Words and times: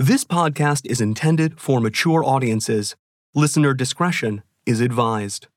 This 0.00 0.22
podcast 0.22 0.86
is 0.86 1.00
intended 1.00 1.58
for 1.58 1.80
mature 1.80 2.22
audiences. 2.24 2.94
Listener 3.34 3.74
discretion 3.74 4.44
is 4.64 4.80
advised. 4.80 5.48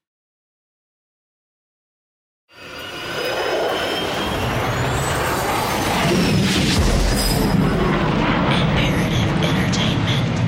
Imperative 8.01 9.43
entertainment. 9.43 10.40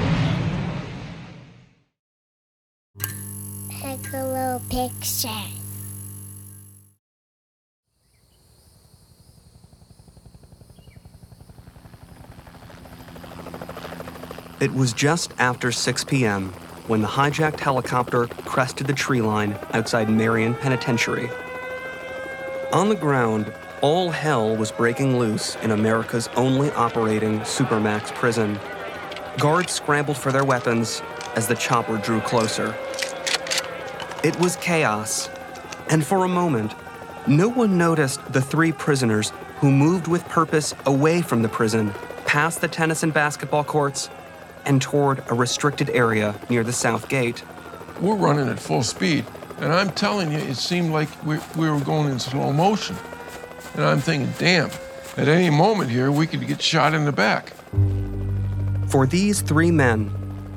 Piccolo 3.70 4.60
picture. 4.70 5.63
It 14.64 14.74
was 14.74 14.94
just 14.94 15.34
after 15.40 15.74
6 15.74 16.06
p.m. 16.06 16.54
when 16.88 17.02
the 17.02 17.08
hijacked 17.10 17.60
helicopter 17.60 18.28
crested 18.46 18.88
the 18.88 18.94
tree 18.94 19.22
line 19.22 19.60
outside 19.74 20.10
Marion 20.10 20.56
Penitentiary. 20.56 21.30
On 22.72 22.88
the 22.88 22.96
ground, 22.96 23.54
all 23.82 24.10
hell 24.10 24.56
was 24.56 24.72
breaking 24.72 25.20
loose 25.20 25.58
in 25.64 25.72
America's 25.72 26.30
only 26.38 26.72
operating 26.72 27.42
Supermax 27.42 28.16
prison. 28.16 28.58
Guards 29.38 29.74
scrambled 29.74 30.16
for 30.16 30.32
their 30.32 30.46
weapons 30.46 31.02
as 31.36 31.46
the 31.46 31.56
chopper 31.56 31.98
drew 31.98 32.22
closer. 32.22 32.74
It 34.24 34.40
was 34.40 34.56
chaos, 34.56 35.30
and 35.90 36.06
for 36.06 36.24
a 36.24 36.30
moment, 36.30 36.74
no 37.28 37.50
one 37.50 37.78
noticed 37.78 38.32
the 38.32 38.42
three 38.42 38.72
prisoners 38.72 39.34
who 39.60 39.70
moved 39.70 40.08
with 40.08 40.24
purpose 40.30 40.74
away 40.86 41.22
from 41.22 41.42
the 41.42 41.50
prison, 41.50 41.92
past 42.26 42.62
the 42.62 42.70
tennis 42.70 43.04
and 43.04 43.14
basketball 43.14 43.66
courts, 43.66 44.10
and 44.66 44.82
toward 44.82 45.24
a 45.30 45.34
restricted 45.34 45.90
area 45.90 46.36
near 46.50 46.64
the 46.64 46.74
south 46.74 47.10
gate. 47.10 47.44
We're 48.02 48.16
running 48.16 48.50
at 48.50 48.60
full 48.60 48.84
speed, 48.84 49.26
and 49.60 49.72
I'm 49.72 49.92
telling 49.92 50.32
you, 50.32 50.40
it 50.40 50.56
seemed 50.56 50.92
like 50.92 51.10
we, 51.26 51.38
we 51.58 51.70
were 51.70 51.80
going 51.80 52.10
in 52.10 52.20
slow 52.20 52.52
motion. 52.52 52.96
And 53.76 53.84
I'm 53.84 54.00
thinking, 54.00 54.34
damn, 54.38 54.70
at 55.18 55.28
any 55.28 55.50
moment 55.50 55.90
here, 55.90 56.12
we 56.12 56.28
could 56.28 56.46
get 56.48 56.62
shot 56.62 56.94
in 56.94 57.06
the 57.06 57.12
back. 57.12 57.54
For 58.90 59.08
these 59.08 59.42
three 59.42 59.72
men, 59.72 60.12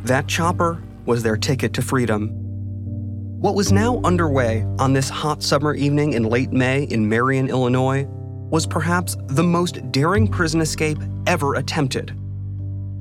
that 0.05 0.27
chopper 0.27 0.83
was 1.05 1.23
their 1.23 1.37
ticket 1.37 1.73
to 1.75 1.83
freedom. 1.83 2.31
What 3.41 3.55
was 3.55 3.71
now 3.71 4.01
underway 4.03 4.65
on 4.79 4.93
this 4.93 5.09
hot 5.09 5.43
summer 5.43 5.75
evening 5.75 6.15
in 6.15 6.25
late 6.25 6.53
May 6.53 6.85
in 6.85 7.09
Marion, 7.09 7.49
Illinois, 7.49 8.07
was 8.09 8.67
perhaps 8.67 9.17
the 9.27 9.43
most 9.43 9.91
daring 9.93 10.27
prison 10.27 10.61
escape 10.61 10.99
ever 11.27 11.55
attempted. 11.55 12.17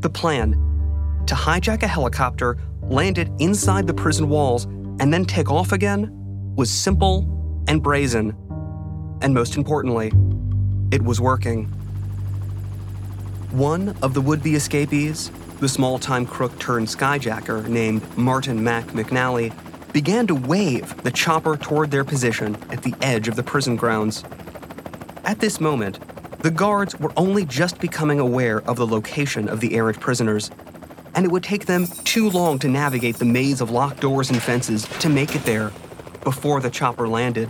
The 0.01 0.09
plan 0.09 0.53
to 1.27 1.35
hijack 1.35 1.83
a 1.83 1.87
helicopter, 1.87 2.57
land 2.83 3.17
it 3.17 3.29
inside 3.39 3.87
the 3.87 3.93
prison 3.93 4.29
walls, 4.29 4.65
and 4.99 5.13
then 5.13 5.25
take 5.25 5.49
off 5.51 5.71
again 5.71 6.09
was 6.55 6.71
simple 6.71 7.63
and 7.67 7.83
brazen. 7.83 8.35
And 9.21 9.33
most 9.33 9.57
importantly, 9.57 10.11
it 10.91 11.01
was 11.01 11.19
working. 11.19 11.65
One 13.51 13.95
of 14.01 14.13
the 14.13 14.21
would 14.21 14.43
be 14.43 14.55
escapees, 14.55 15.31
the 15.59 15.69
small 15.69 15.99
time 15.99 16.25
crook 16.25 16.57
turned 16.59 16.87
skyjacker 16.87 17.67
named 17.67 18.17
Martin 18.17 18.63
Mack 18.63 18.85
McNally, 18.87 19.53
began 19.93 20.27
to 20.27 20.35
wave 20.35 21.01
the 21.03 21.11
chopper 21.11 21.55
toward 21.55 21.89
their 21.89 22.03
position 22.03 22.57
at 22.69 22.83
the 22.83 22.93
edge 23.01 23.27
of 23.27 23.35
the 23.35 23.43
prison 23.43 23.75
grounds. 23.75 24.23
At 25.23 25.39
this 25.39 25.61
moment, 25.61 25.99
the 26.41 26.51
guards 26.51 26.99
were 26.99 27.13
only 27.17 27.45
just 27.45 27.79
becoming 27.79 28.19
aware 28.19 28.61
of 28.63 28.75
the 28.75 28.85
location 28.85 29.47
of 29.47 29.61
the 29.61 29.75
errant 29.75 29.99
prisoners, 29.99 30.51
and 31.15 31.25
it 31.25 31.31
would 31.31 31.43
take 31.43 31.65
them 31.65 31.87
too 31.87 32.29
long 32.29 32.59
to 32.59 32.67
navigate 32.67 33.15
the 33.15 33.25
maze 33.25 33.61
of 33.61 33.71
locked 33.71 34.01
doors 34.01 34.29
and 34.29 34.41
fences 34.43 34.85
to 34.99 35.09
make 35.09 35.33
it 35.33 35.43
there 35.43 35.71
before 36.23 36.59
the 36.59 36.69
chopper 36.69 37.07
landed. 37.07 37.49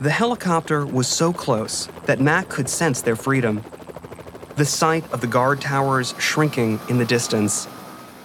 The 0.00 0.10
helicopter 0.10 0.84
was 0.84 1.06
so 1.06 1.32
close 1.32 1.88
that 2.06 2.20
Mac 2.20 2.48
could 2.48 2.68
sense 2.68 3.00
their 3.00 3.16
freedom. 3.16 3.64
The 4.56 4.64
sight 4.64 5.10
of 5.12 5.20
the 5.20 5.26
guard 5.26 5.60
towers 5.60 6.14
shrinking 6.18 6.80
in 6.88 6.98
the 6.98 7.04
distance, 7.04 7.68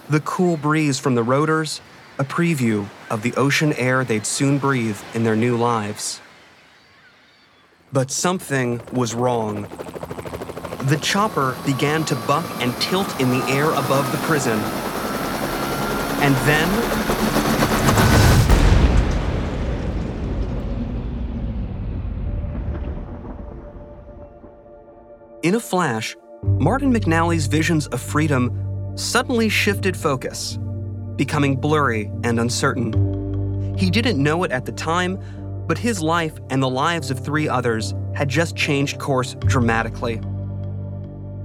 the 0.08 0.20
cool 0.20 0.56
breeze 0.56 0.98
from 0.98 1.14
the 1.14 1.22
rotors, 1.22 1.80
a 2.18 2.24
preview 2.24 2.88
of 3.10 3.22
the 3.22 3.34
ocean 3.34 3.72
air 3.74 4.04
they'd 4.04 4.26
soon 4.26 4.58
breathe 4.58 4.98
in 5.14 5.24
their 5.24 5.36
new 5.36 5.56
lives. 5.56 6.20
But 7.92 8.10
something 8.10 8.80
was 8.92 9.14
wrong. 9.14 9.68
The 10.84 10.98
chopper 10.98 11.56
began 11.64 12.04
to 12.04 12.14
buck 12.14 12.44
and 12.60 12.74
tilt 12.76 13.18
in 13.18 13.30
the 13.30 13.42
air 13.46 13.70
above 13.70 14.12
the 14.12 14.18
prison. 14.18 14.58
And 16.20 16.34
then 16.46 16.68
In 25.42 25.54
a 25.54 25.60
flash, 25.60 26.14
Martin 26.42 26.92
McNally's 26.92 27.46
visions 27.46 27.86
of 27.86 28.02
freedom 28.02 28.92
suddenly 28.94 29.48
shifted 29.48 29.96
focus, 29.96 30.58
becoming 31.16 31.56
blurry 31.56 32.10
and 32.24 32.38
uncertain. 32.38 33.74
He 33.78 33.88
didn't 33.88 34.22
know 34.22 34.44
it 34.44 34.52
at 34.52 34.66
the 34.66 34.72
time, 34.72 35.18
but 35.66 35.78
his 35.78 36.02
life 36.02 36.34
and 36.50 36.62
the 36.62 36.68
lives 36.68 37.10
of 37.10 37.24
three 37.24 37.48
others 37.48 37.94
had 38.14 38.28
just 38.28 38.54
changed 38.54 38.98
course 38.98 39.34
dramatically. 39.46 40.20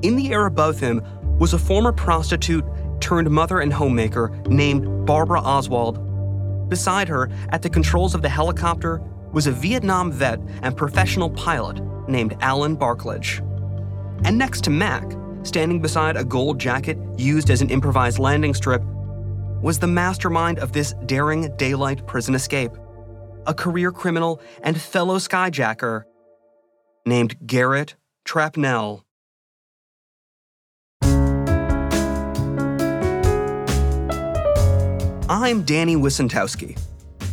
In 0.01 0.15
the 0.15 0.31
air 0.31 0.45
above 0.45 0.79
him 0.79 1.03
was 1.39 1.53
a 1.53 1.59
former 1.59 1.91
prostitute 1.91 2.65
turned 3.01 3.29
mother 3.29 3.59
and 3.59 3.71
homemaker 3.71 4.29
named 4.47 5.05
Barbara 5.05 5.41
Oswald. 5.41 6.69
Beside 6.69 7.07
her, 7.07 7.29
at 7.49 7.61
the 7.61 7.69
controls 7.69 8.15
of 8.15 8.21
the 8.21 8.29
helicopter, 8.29 9.01
was 9.31 9.47
a 9.47 9.51
Vietnam 9.51 10.11
vet 10.11 10.39
and 10.61 10.77
professional 10.77 11.29
pilot 11.29 11.81
named 12.07 12.35
Alan 12.41 12.75
Barklage. 12.75 13.39
And 14.23 14.37
next 14.37 14.63
to 14.65 14.69
Mac, 14.69 15.03
standing 15.43 15.81
beside 15.81 16.17
a 16.17 16.23
gold 16.23 16.59
jacket 16.59 16.97
used 17.17 17.49
as 17.49 17.61
an 17.61 17.69
improvised 17.69 18.19
landing 18.19 18.53
strip, 18.53 18.83
was 19.61 19.79
the 19.79 19.87
mastermind 19.87 20.59
of 20.59 20.71
this 20.71 20.93
daring 21.05 21.53
daylight 21.57 22.05
prison 22.07 22.35
escape, 22.35 22.71
a 23.47 23.53
career 23.53 23.91
criminal 23.91 24.41
and 24.63 24.79
fellow 24.79 25.17
skyjacker 25.17 26.03
named 27.05 27.35
Garrett 27.45 27.95
Trapnell. 28.25 29.03
I'm 35.31 35.61
Danny 35.61 35.95
Wissentowski, 35.95 36.75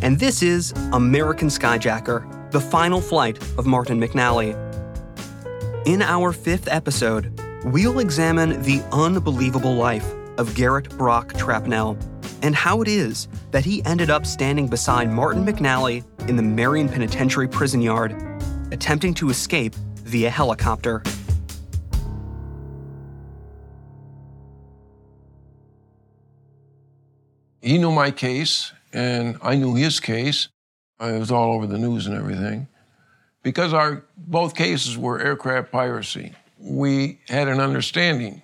and 0.03 0.19
this 0.19 0.43
is 0.43 0.73
American 0.93 1.49
Skyjacker, 1.49 2.51
the 2.51 2.61
final 2.61 3.01
flight 3.01 3.43
of 3.57 3.65
Martin 3.65 3.99
McNally. 3.99 4.53
In 5.87 6.03
our 6.03 6.35
fifth 6.35 6.69
episode, 6.69 7.33
we'll 7.65 8.01
examine 8.01 8.61
the 8.61 8.83
unbelievable 8.93 9.75
life 9.75 10.05
of 10.37 10.55
Garrett 10.55 10.91
Brock 10.99 11.33
Trapnell 11.33 11.97
and 12.43 12.55
how 12.55 12.83
it 12.83 12.89
is 12.89 13.29
that 13.51 13.65
he 13.65 13.83
ended 13.87 14.11
up 14.11 14.27
standing 14.27 14.69
beside 14.69 15.11
Martin 15.11 15.47
McNally 15.47 16.05
in 16.29 16.37
the 16.37 16.43
Marion 16.43 16.91
Penitentiary 16.91 17.49
prison 17.49 17.81
yard, 17.81 18.15
attempting 18.73 19.15
to 19.15 19.31
escape 19.31 19.75
via 20.05 20.29
helicopter. 20.29 21.03
He 27.67 27.79
knew 27.79 27.91
my 27.91 28.13
case, 28.13 28.73
and 28.93 29.39
I 29.43 29.57
knew 29.57 29.75
his 29.75 29.99
case. 29.99 30.47
It 31.01 31.19
was 31.19 31.33
all 31.33 31.53
over 31.53 31.67
the 31.67 31.79
news 31.79 32.07
and 32.07 32.15
everything. 32.15 32.69
Because 33.43 33.73
our 33.73 34.05
both 34.17 34.55
cases 34.55 34.97
were 34.97 35.21
aircraft 35.21 35.73
piracy, 35.73 36.33
we 36.61 37.19
had 37.29 37.49
an 37.49 37.59
understanding. 37.59 38.43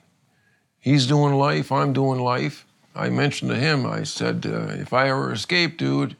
He's 0.81 1.07
doing 1.07 1.35
life, 1.35 1.71
I'm 1.71 1.93
doing 1.93 2.19
life. 2.19 2.67
I 2.97 3.11
mentioned 3.11 3.53
to 3.53 3.57
him, 3.57 3.87
I 3.87 4.03
said, 4.03 4.45
uh, 4.45 4.73
if 4.73 4.93
I 4.93 5.11
ever 5.11 5.33
escape, 5.33 5.79
dude, 5.79 6.17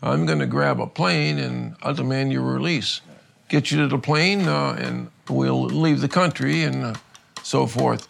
I'm 0.00 0.24
going 0.24 0.38
to 0.38 0.46
grab 0.46 0.80
a 0.80 0.86
plane 0.86 1.38
and 1.38 1.76
I'll 1.82 1.92
demand 1.92 2.32
your 2.32 2.42
release. 2.42 3.02
Get 3.50 3.70
you 3.70 3.76
to 3.82 3.88
the 3.88 3.98
plane 3.98 4.48
uh, 4.48 4.78
and 4.80 5.10
we'll 5.28 5.64
leave 5.64 6.00
the 6.00 6.08
country 6.08 6.62
and 6.62 6.84
uh, 6.84 6.94
so 7.42 7.66
forth. 7.66 8.06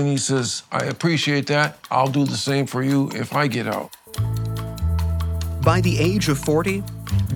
And 0.00 0.08
he 0.08 0.16
says, 0.16 0.62
I 0.72 0.84
appreciate 0.86 1.46
that. 1.48 1.76
I'll 1.90 2.08
do 2.08 2.24
the 2.24 2.38
same 2.38 2.64
for 2.64 2.82
you 2.82 3.10
if 3.14 3.34
I 3.34 3.46
get 3.46 3.66
out. 3.66 3.94
By 5.62 5.82
the 5.82 5.98
age 5.98 6.30
of 6.30 6.38
40, 6.38 6.82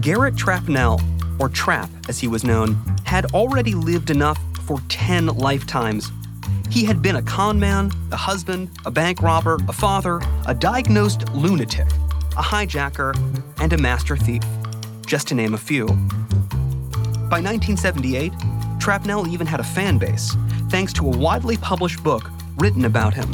Garrett 0.00 0.34
Trapnell, 0.34 0.98
or 1.38 1.50
Trap 1.50 1.90
as 2.08 2.18
he 2.18 2.26
was 2.26 2.42
known, 2.42 2.76
had 3.04 3.26
already 3.34 3.74
lived 3.74 4.08
enough 4.08 4.40
for 4.62 4.80
10 4.88 5.26
lifetimes. 5.26 6.10
He 6.70 6.86
had 6.86 7.02
been 7.02 7.16
a 7.16 7.22
con 7.22 7.60
man, 7.60 7.92
a 8.10 8.16
husband, 8.16 8.70
a 8.86 8.90
bank 8.90 9.20
robber, 9.20 9.58
a 9.68 9.72
father, 9.74 10.22
a 10.46 10.54
diagnosed 10.54 11.28
lunatic, 11.34 11.86
a 12.38 12.42
hijacker, 12.42 13.14
and 13.60 13.74
a 13.74 13.78
master 13.78 14.16
thief, 14.16 14.42
just 15.04 15.28
to 15.28 15.34
name 15.34 15.52
a 15.52 15.58
few. 15.58 15.84
By 17.28 17.42
1978, 17.42 18.32
Trapnell 18.78 19.28
even 19.28 19.46
had 19.46 19.60
a 19.60 19.64
fan 19.64 19.98
base, 19.98 20.34
thanks 20.70 20.94
to 20.94 21.04
a 21.04 21.14
widely 21.14 21.58
published 21.58 22.02
book 22.02 22.30
written 22.56 22.84
about 22.84 23.14
him, 23.14 23.30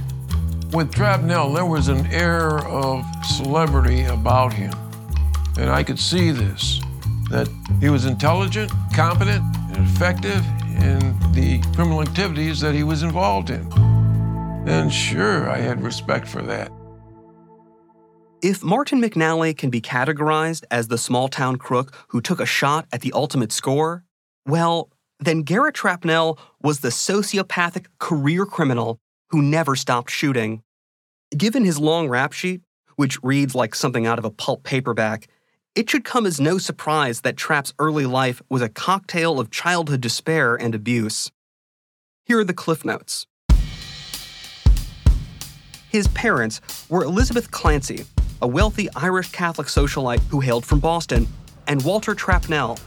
With 0.73 0.93
Trapnell, 0.93 1.55
there 1.55 1.67
was 1.67 1.89
an 1.89 2.07
air 2.07 2.59
of 2.67 3.05
celebrity 3.25 4.05
about 4.05 4.53
him. 4.53 4.73
And 5.59 5.69
I 5.69 5.83
could 5.83 5.99
see 5.99 6.31
this 6.31 6.81
that 7.31 7.49
he 7.81 7.89
was 7.89 8.07
intelligent, 8.07 8.73
competent, 8.93 9.43
and 9.69 9.77
effective 9.79 10.45
in 10.83 10.99
the 11.33 11.61
criminal 11.75 12.03
activities 12.03 12.61
that 12.61 12.75
he 12.75 12.83
was 12.83 13.03
involved 13.03 13.51
in. 13.51 13.71
And 14.67 14.93
sure, 14.93 15.49
I 15.49 15.59
had 15.59 15.83
respect 15.83 16.27
for 16.27 16.43
that. 16.43 16.73
If 18.43 18.65
Martin 18.65 19.01
McNally 19.01 19.57
can 19.57 19.71
be 19.71 19.81
categorized 19.81 20.65
as 20.71 20.89
the 20.89 20.99
small 20.99 21.29
town 21.29 21.57
crook 21.57 21.95
who 22.09 22.21
took 22.21 22.41
a 22.41 22.47
shot 22.47 22.87
at 22.91 23.03
the 23.03 23.13
ultimate 23.13 23.53
score, 23.53 24.05
well, 24.47 24.91
then 25.19 25.43
Garrett 25.43 25.77
Trapnell 25.77 26.39
was 26.63 26.81
the 26.81 26.89
sociopathic 26.89 27.87
career 27.99 28.47
criminal 28.47 28.99
who 29.31 29.43
never 29.43 29.77
stopped 29.77 30.11
shooting. 30.11 30.63
Given 31.37 31.65
his 31.65 31.79
long 31.79 32.09
rap 32.09 32.33
sheet, 32.33 32.63
which 32.97 33.23
reads 33.23 33.55
like 33.55 33.75
something 33.75 34.07
out 34.07 34.19
of 34.19 34.25
a 34.25 34.31
pulp 34.31 34.63
paperback, 34.63 35.29
it 35.75 35.89
should 35.89 36.05
come 36.05 36.27
as 36.27 36.41
no 36.41 36.59
surprise 36.59 37.21
that 37.21 37.37
Trap's 37.37 37.73
early 37.79 38.05
life 38.07 38.43
was 38.49 38.61
a 38.61 38.69
cocktail 38.69 39.39
of 39.39 39.51
childhood 39.51 40.01
despair 40.01 40.57
and 40.57 40.75
abuse. 40.75 41.31
Here 42.25 42.41
are 42.41 42.45
the 42.45 42.53
cliff 42.53 42.85
notes. 42.85 43.27
His 45.89 46.09
parents 46.09 46.61
were 46.89 47.05
Elizabeth 47.05 47.51
Clancy, 47.51 48.05
a 48.43 48.47
wealthy 48.47 48.89
Irish 48.95 49.31
Catholic 49.31 49.69
socialite 49.69 50.23
who 50.29 50.41
hailed 50.41 50.65
from 50.65 50.81
Boston, 50.81 51.27
and 51.67 51.85
Walter 51.85 52.15
Trapnell, 52.15 52.79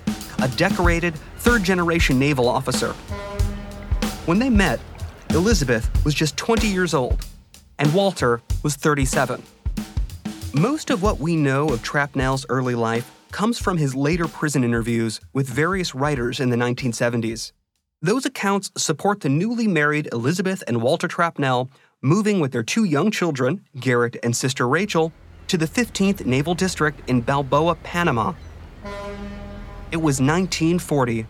a 0.43 0.47
decorated 0.55 1.15
third 1.37 1.63
generation 1.63 2.19
naval 2.19 2.47
officer. 2.47 2.93
When 4.25 4.39
they 4.39 4.49
met, 4.49 4.79
Elizabeth 5.33 5.89
was 6.05 6.13
just 6.13 6.37
20 6.37 6.67
years 6.67 6.93
old, 6.93 7.25
and 7.79 7.91
Walter 7.91 8.39
was 8.61 8.75
37. 8.75 9.41
Most 10.53 10.91
of 10.91 11.01
what 11.01 11.17
we 11.17 11.35
know 11.35 11.69
of 11.69 11.81
Trapnell's 11.81 12.45
early 12.49 12.75
life 12.75 13.11
comes 13.31 13.57
from 13.57 13.77
his 13.77 13.95
later 13.95 14.27
prison 14.27 14.63
interviews 14.63 15.19
with 15.33 15.49
various 15.49 15.95
writers 15.95 16.39
in 16.39 16.51
the 16.51 16.55
1970s. 16.55 17.51
Those 17.99 18.27
accounts 18.27 18.69
support 18.77 19.21
the 19.21 19.29
newly 19.29 19.67
married 19.67 20.07
Elizabeth 20.11 20.63
and 20.67 20.83
Walter 20.83 21.07
Trapnell 21.07 21.69
moving 22.03 22.39
with 22.39 22.51
their 22.51 22.61
two 22.61 22.83
young 22.83 23.09
children, 23.09 23.65
Garrett 23.79 24.17
and 24.21 24.35
sister 24.35 24.67
Rachel, 24.67 25.11
to 25.47 25.57
the 25.57 25.65
15th 25.65 26.27
Naval 26.27 26.53
District 26.53 27.09
in 27.09 27.21
Balboa, 27.21 27.73
Panama. 27.81 28.33
It 29.91 29.97
was 29.97 30.21
1940. 30.21 31.25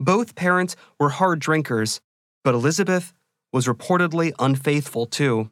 Both 0.00 0.34
parents 0.34 0.76
were 0.98 1.10
hard 1.10 1.40
drinkers, 1.40 2.00
but 2.44 2.54
Elizabeth 2.54 3.12
was 3.52 3.66
reportedly 3.66 4.32
unfaithful 4.38 5.06
too. 5.06 5.50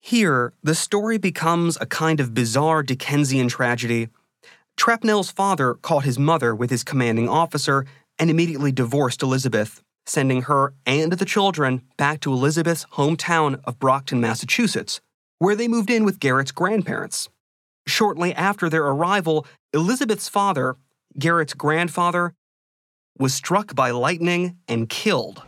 Here, 0.00 0.52
the 0.62 0.74
story 0.74 1.18
becomes 1.18 1.76
a 1.80 1.86
kind 1.86 2.20
of 2.20 2.34
bizarre 2.34 2.82
Dickensian 2.82 3.48
tragedy. 3.48 4.08
Trapnell's 4.76 5.30
father 5.30 5.74
caught 5.74 6.04
his 6.04 6.18
mother 6.18 6.54
with 6.54 6.70
his 6.70 6.84
commanding 6.84 7.28
officer 7.28 7.86
and 8.18 8.30
immediately 8.30 8.72
divorced 8.72 9.22
Elizabeth, 9.22 9.82
sending 10.06 10.42
her 10.42 10.74
and 10.84 11.12
the 11.12 11.24
children 11.24 11.82
back 11.96 12.20
to 12.20 12.32
Elizabeth's 12.32 12.84
hometown 12.92 13.60
of 13.64 13.78
Brockton, 13.78 14.20
Massachusetts, 14.20 15.00
where 15.38 15.56
they 15.56 15.68
moved 15.68 15.90
in 15.90 16.04
with 16.04 16.20
Garrett's 16.20 16.52
grandparents. 16.52 17.28
Shortly 17.86 18.34
after 18.34 18.68
their 18.68 18.84
arrival, 18.86 19.46
Elizabeth's 19.72 20.28
father, 20.28 20.76
Garrett's 21.18 21.54
grandfather, 21.54 22.34
was 23.18 23.32
struck 23.32 23.74
by 23.74 23.90
lightning 23.90 24.56
and 24.68 24.88
killed. 24.88 25.42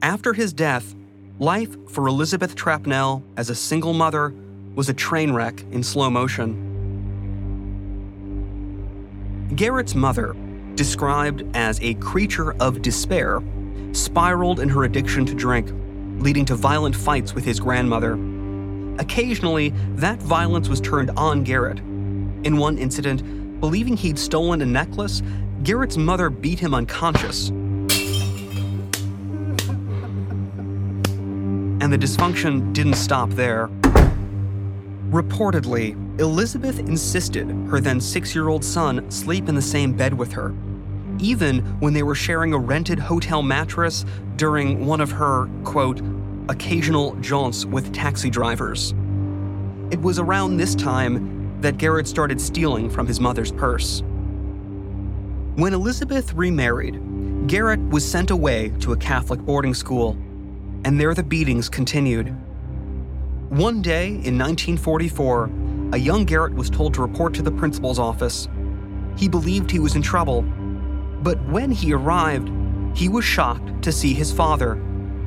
After 0.00 0.32
his 0.32 0.52
death, 0.52 0.94
life 1.38 1.76
for 1.88 2.06
Elizabeth 2.06 2.56
Trapnell 2.56 3.22
as 3.36 3.50
a 3.50 3.54
single 3.54 3.92
mother 3.92 4.34
was 4.74 4.88
a 4.88 4.94
train 4.94 5.32
wreck 5.32 5.60
in 5.70 5.82
slow 5.82 6.10
motion. 6.10 6.68
Garrett's 9.54 9.94
mother, 9.94 10.34
described 10.74 11.44
as 11.54 11.78
a 11.82 11.94
creature 11.94 12.54
of 12.54 12.80
despair, 12.80 13.42
spiraled 13.92 14.60
in 14.60 14.68
her 14.70 14.84
addiction 14.84 15.26
to 15.26 15.34
drink, 15.34 15.70
leading 16.22 16.46
to 16.46 16.54
violent 16.54 16.96
fights 16.96 17.34
with 17.34 17.44
his 17.44 17.60
grandmother. 17.60 18.16
Occasionally, 18.98 19.70
that 19.96 20.18
violence 20.20 20.68
was 20.68 20.80
turned 20.80 21.10
on 21.16 21.44
Garrett. 21.44 21.78
In 21.78 22.56
one 22.56 22.76
incident, 22.78 23.60
believing 23.60 23.96
he'd 23.96 24.18
stolen 24.18 24.60
a 24.60 24.66
necklace, 24.66 25.22
Garrett's 25.62 25.96
mother 25.96 26.28
beat 26.28 26.58
him 26.58 26.74
unconscious. 26.74 27.48
And 31.80 31.92
the 31.92 31.98
dysfunction 31.98 32.72
didn't 32.72 32.94
stop 32.94 33.30
there. 33.30 33.68
Reportedly, 35.10 35.96
Elizabeth 36.20 36.78
insisted 36.78 37.48
her 37.68 37.80
then 37.80 38.00
six 38.00 38.34
year 38.34 38.48
old 38.48 38.64
son 38.64 39.10
sleep 39.10 39.48
in 39.48 39.54
the 39.54 39.62
same 39.62 39.92
bed 39.92 40.14
with 40.14 40.32
her, 40.32 40.54
even 41.18 41.60
when 41.80 41.92
they 41.92 42.02
were 42.02 42.14
sharing 42.14 42.52
a 42.52 42.58
rented 42.58 42.98
hotel 42.98 43.42
mattress 43.42 44.04
during 44.36 44.86
one 44.86 45.00
of 45.00 45.12
her, 45.12 45.48
quote, 45.64 46.00
occasional 46.48 47.14
jaunts 47.16 47.64
with 47.64 47.92
taxi 47.92 48.30
drivers. 48.30 48.94
It 49.90 50.00
was 50.00 50.18
around 50.18 50.56
this 50.56 50.74
time 50.74 51.60
that 51.60 51.78
Garrett 51.78 52.08
started 52.08 52.40
stealing 52.40 52.90
from 52.90 53.06
his 53.06 53.20
mother's 53.20 53.52
purse. 53.52 54.02
When 55.54 55.74
Elizabeth 55.74 56.32
remarried, 56.32 57.00
Garrett 57.46 57.80
was 57.90 58.08
sent 58.08 58.30
away 58.30 58.70
to 58.80 58.92
a 58.92 58.96
Catholic 58.96 59.40
boarding 59.40 59.74
school, 59.74 60.16
and 60.84 60.98
there 60.98 61.14
the 61.14 61.22
beatings 61.22 61.68
continued. 61.68 62.34
One 63.50 63.82
day 63.82 64.06
in 64.06 64.38
1944, 64.38 65.50
a 65.92 65.98
young 65.98 66.24
Garrett 66.24 66.54
was 66.54 66.70
told 66.70 66.94
to 66.94 67.02
report 67.02 67.34
to 67.34 67.42
the 67.42 67.50
principal's 67.50 67.98
office. 67.98 68.48
He 69.16 69.28
believed 69.28 69.70
he 69.70 69.78
was 69.78 69.94
in 69.94 70.02
trouble, 70.02 70.42
but 71.22 71.38
when 71.48 71.70
he 71.70 71.92
arrived, 71.92 72.50
he 72.96 73.08
was 73.08 73.24
shocked 73.24 73.82
to 73.82 73.92
see 73.92 74.14
his 74.14 74.32
father, 74.32 74.76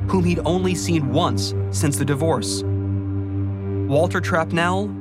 whom 0.08 0.24
he'd 0.24 0.40
only 0.44 0.74
seen 0.74 1.12
once 1.12 1.54
since 1.70 1.96
the 1.96 2.04
divorce. 2.04 2.62
Walter 2.62 4.20
Trapnell 4.20 4.92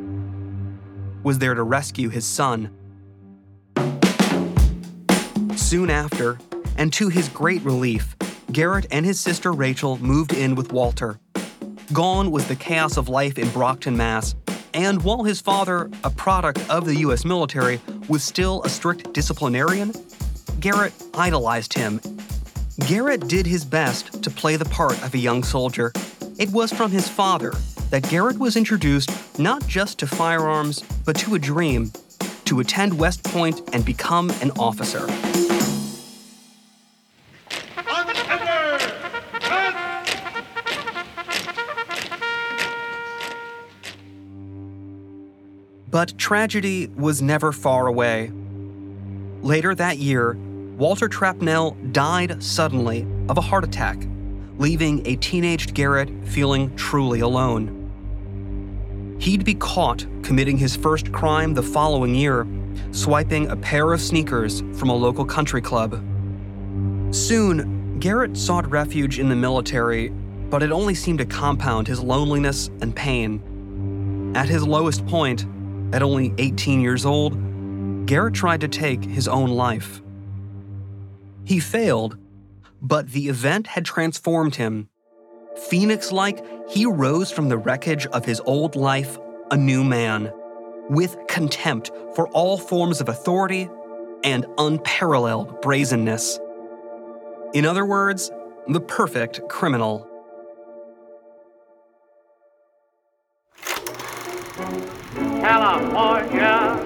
was 1.23 1.39
there 1.39 1.53
to 1.53 1.63
rescue 1.63 2.09
his 2.09 2.25
son. 2.25 2.69
Soon 5.55 5.89
after, 5.89 6.37
and 6.77 6.93
to 6.93 7.09
his 7.09 7.29
great 7.29 7.61
relief, 7.63 8.15
Garrett 8.51 8.85
and 8.91 9.05
his 9.05 9.19
sister 9.19 9.51
Rachel 9.51 9.97
moved 9.97 10.33
in 10.33 10.55
with 10.55 10.71
Walter. 10.71 11.19
Gone 11.93 12.31
was 12.31 12.47
the 12.47 12.55
chaos 12.55 12.97
of 12.97 13.09
life 13.09 13.37
in 13.37 13.49
Brockton, 13.49 13.97
Mass. 13.97 14.35
And 14.73 15.03
while 15.03 15.23
his 15.23 15.39
father, 15.41 15.89
a 16.03 16.09
product 16.09 16.59
of 16.69 16.85
the 16.85 16.95
US 16.97 17.25
military, 17.25 17.79
was 18.07 18.23
still 18.23 18.61
a 18.63 18.69
strict 18.69 19.13
disciplinarian, 19.13 19.93
Garrett 20.59 20.93
idolized 21.13 21.73
him. 21.73 21.99
Garrett 22.79 23.29
did 23.29 23.47
his 23.47 23.63
best 23.63 24.21
to 24.21 24.29
play 24.29 24.57
the 24.57 24.65
part 24.65 25.01
of 25.01 25.13
a 25.13 25.17
young 25.17 25.43
soldier. 25.43 25.93
It 26.37 26.49
was 26.49 26.73
from 26.73 26.91
his 26.91 27.07
father 27.07 27.53
that 27.89 28.07
Garrett 28.09 28.37
was 28.37 28.57
introduced 28.57 29.39
not 29.39 29.65
just 29.65 29.97
to 29.99 30.07
firearms, 30.07 30.83
but 31.05 31.15
to 31.19 31.35
a 31.35 31.39
dream 31.39 31.93
to 32.43 32.59
attend 32.59 32.99
West 32.99 33.23
Point 33.23 33.61
and 33.71 33.85
become 33.85 34.29
an 34.41 34.51
officer. 34.59 35.07
But 45.89 46.17
tragedy 46.17 46.87
was 46.87 47.21
never 47.21 47.53
far 47.53 47.87
away. 47.87 48.33
Later 49.41 49.73
that 49.75 49.97
year, 49.97 50.37
Walter 50.77 51.07
Trapnell 51.07 51.77
died 51.93 52.43
suddenly 52.43 53.07
of 53.29 53.37
a 53.37 53.41
heart 53.41 53.63
attack, 53.63 53.97
leaving 54.57 55.07
a 55.07 55.15
teenaged 55.15 55.73
Garrett 55.73 56.09
feeling 56.25 56.75
truly 56.75 57.21
alone. 57.21 59.17
He'd 59.17 59.45
be 59.45 59.53
caught 59.53 60.05
committing 60.21 60.57
his 60.57 60.75
first 60.75 61.13
crime 61.13 61.53
the 61.53 61.63
following 61.63 62.13
year, 62.13 62.45
swiping 62.91 63.47
a 63.47 63.55
pair 63.55 63.93
of 63.93 64.01
sneakers 64.01 64.63
from 64.73 64.89
a 64.89 64.95
local 64.95 65.23
country 65.23 65.61
club. 65.61 65.93
Soon, 67.11 67.97
Garrett 67.99 68.35
sought 68.35 68.69
refuge 68.69 69.17
in 69.17 69.29
the 69.29 69.35
military, 69.35 70.09
but 70.49 70.61
it 70.61 70.73
only 70.73 70.93
seemed 70.93 71.19
to 71.19 71.25
compound 71.25 71.87
his 71.87 72.01
loneliness 72.01 72.69
and 72.81 72.93
pain. 72.93 74.33
At 74.35 74.49
his 74.49 74.67
lowest 74.67 75.05
point, 75.07 75.45
at 75.93 76.03
only 76.03 76.33
18 76.37 76.81
years 76.81 77.05
old, 77.05 78.05
Garrett 78.05 78.33
tried 78.33 78.59
to 78.59 78.67
take 78.67 79.05
his 79.05 79.29
own 79.29 79.49
life. 79.51 80.01
He 81.45 81.59
failed, 81.59 82.17
but 82.81 83.11
the 83.11 83.29
event 83.29 83.67
had 83.67 83.85
transformed 83.85 84.55
him. 84.55 84.89
Phoenix 85.69 86.11
like, 86.11 86.43
he 86.69 86.85
rose 86.85 87.31
from 87.31 87.49
the 87.49 87.57
wreckage 87.57 88.07
of 88.07 88.25
his 88.25 88.41
old 88.41 88.75
life 88.75 89.17
a 89.51 89.57
new 89.57 89.83
man, 89.83 90.31
with 90.89 91.17
contempt 91.27 91.91
for 92.15 92.27
all 92.29 92.57
forms 92.57 92.99
of 92.99 93.09
authority 93.09 93.69
and 94.23 94.45
unparalleled 94.57 95.61
brazenness. 95.61 96.39
In 97.53 97.65
other 97.65 97.85
words, 97.85 98.31
the 98.67 98.81
perfect 98.81 99.47
criminal. 99.47 100.09
California, 105.41 106.83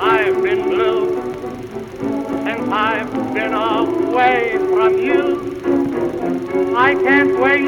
I've 0.00 0.42
been 0.42 0.62
blue 0.62 1.16
since 2.44 2.70
I've 2.70 3.23
been 3.34 3.52
away 3.52 4.56
from 4.58 4.96
you. 4.96 6.76
I 6.76 6.94
can't 6.94 7.40
wait 7.40 7.66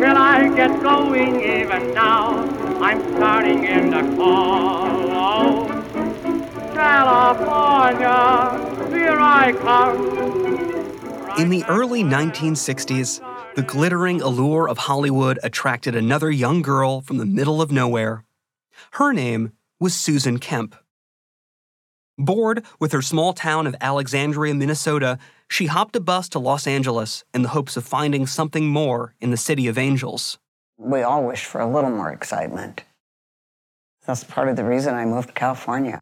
till 0.00 0.16
I 0.16 0.52
get 0.56 0.82
going 0.82 1.40
even 1.40 1.94
now. 1.94 2.40
I'm 2.80 3.00
starting 3.14 3.62
in 3.64 3.90
the 3.90 4.02
call. 4.16 5.68
California, 6.74 8.08
here 8.90 9.20
I 9.20 9.52
come. 9.52 11.38
In 11.38 11.48
the 11.50 11.64
early 11.68 12.02
1960s, 12.02 13.20
the 13.54 13.62
glittering 13.62 14.20
allure 14.20 14.68
of 14.68 14.78
Hollywood 14.78 15.38
attracted 15.44 15.94
another 15.94 16.32
young 16.32 16.60
girl 16.60 17.00
from 17.00 17.18
the 17.18 17.26
middle 17.26 17.62
of 17.62 17.70
nowhere. 17.70 18.24
Her 18.92 19.12
name 19.12 19.52
was 19.78 19.94
Susan 19.94 20.38
Kemp. 20.38 20.74
Bored 22.18 22.64
with 22.78 22.92
her 22.92 23.02
small 23.02 23.32
town 23.32 23.66
of 23.66 23.74
Alexandria, 23.80 24.54
Minnesota, 24.54 25.18
she 25.48 25.66
hopped 25.66 25.96
a 25.96 26.00
bus 26.00 26.28
to 26.30 26.38
Los 26.38 26.66
Angeles 26.66 27.24
in 27.34 27.42
the 27.42 27.48
hopes 27.48 27.76
of 27.76 27.84
finding 27.84 28.26
something 28.26 28.68
more 28.68 29.14
in 29.20 29.30
the 29.30 29.36
City 29.36 29.66
of 29.66 29.76
Angels. 29.76 30.38
We 30.78 31.02
all 31.02 31.24
wish 31.24 31.44
for 31.44 31.60
a 31.60 31.66
little 31.66 31.90
more 31.90 32.12
excitement. 32.12 32.84
That's 34.06 34.22
part 34.22 34.48
of 34.48 34.56
the 34.56 34.64
reason 34.64 34.94
I 34.94 35.04
moved 35.04 35.28
to 35.28 35.34
California. 35.34 35.98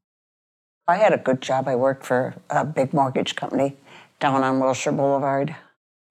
I 0.87 0.97
had 0.97 1.15
a 1.15 1.19
good 1.19 1.41
job. 1.41 1.69
I 1.69 1.77
worked 1.77 2.05
for 2.05 2.35
a 2.51 2.65
big 2.65 2.93
mortgage 2.93 3.37
company 3.37 3.77
down 4.21 4.43
on 4.43 4.61
Wilshire 4.61 4.93
Boulevard. 4.93 5.57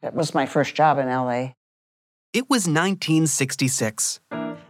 It 0.02 0.14
was 0.14 0.34
my 0.34 0.46
first 0.46 0.74
job 0.74 0.98
in 0.98 1.08
LA. 1.08 1.54
It 2.34 2.50
was 2.50 2.66
1966, 2.66 4.22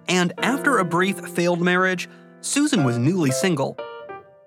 and 0.08 0.34
after 0.40 0.80
a 0.80 0.86
brief 0.86 1.20
failed 1.20 1.62
marriage, 1.62 2.10
Susan 2.42 2.84
was 2.84 2.98
newly 2.98 3.32
single. 3.32 3.78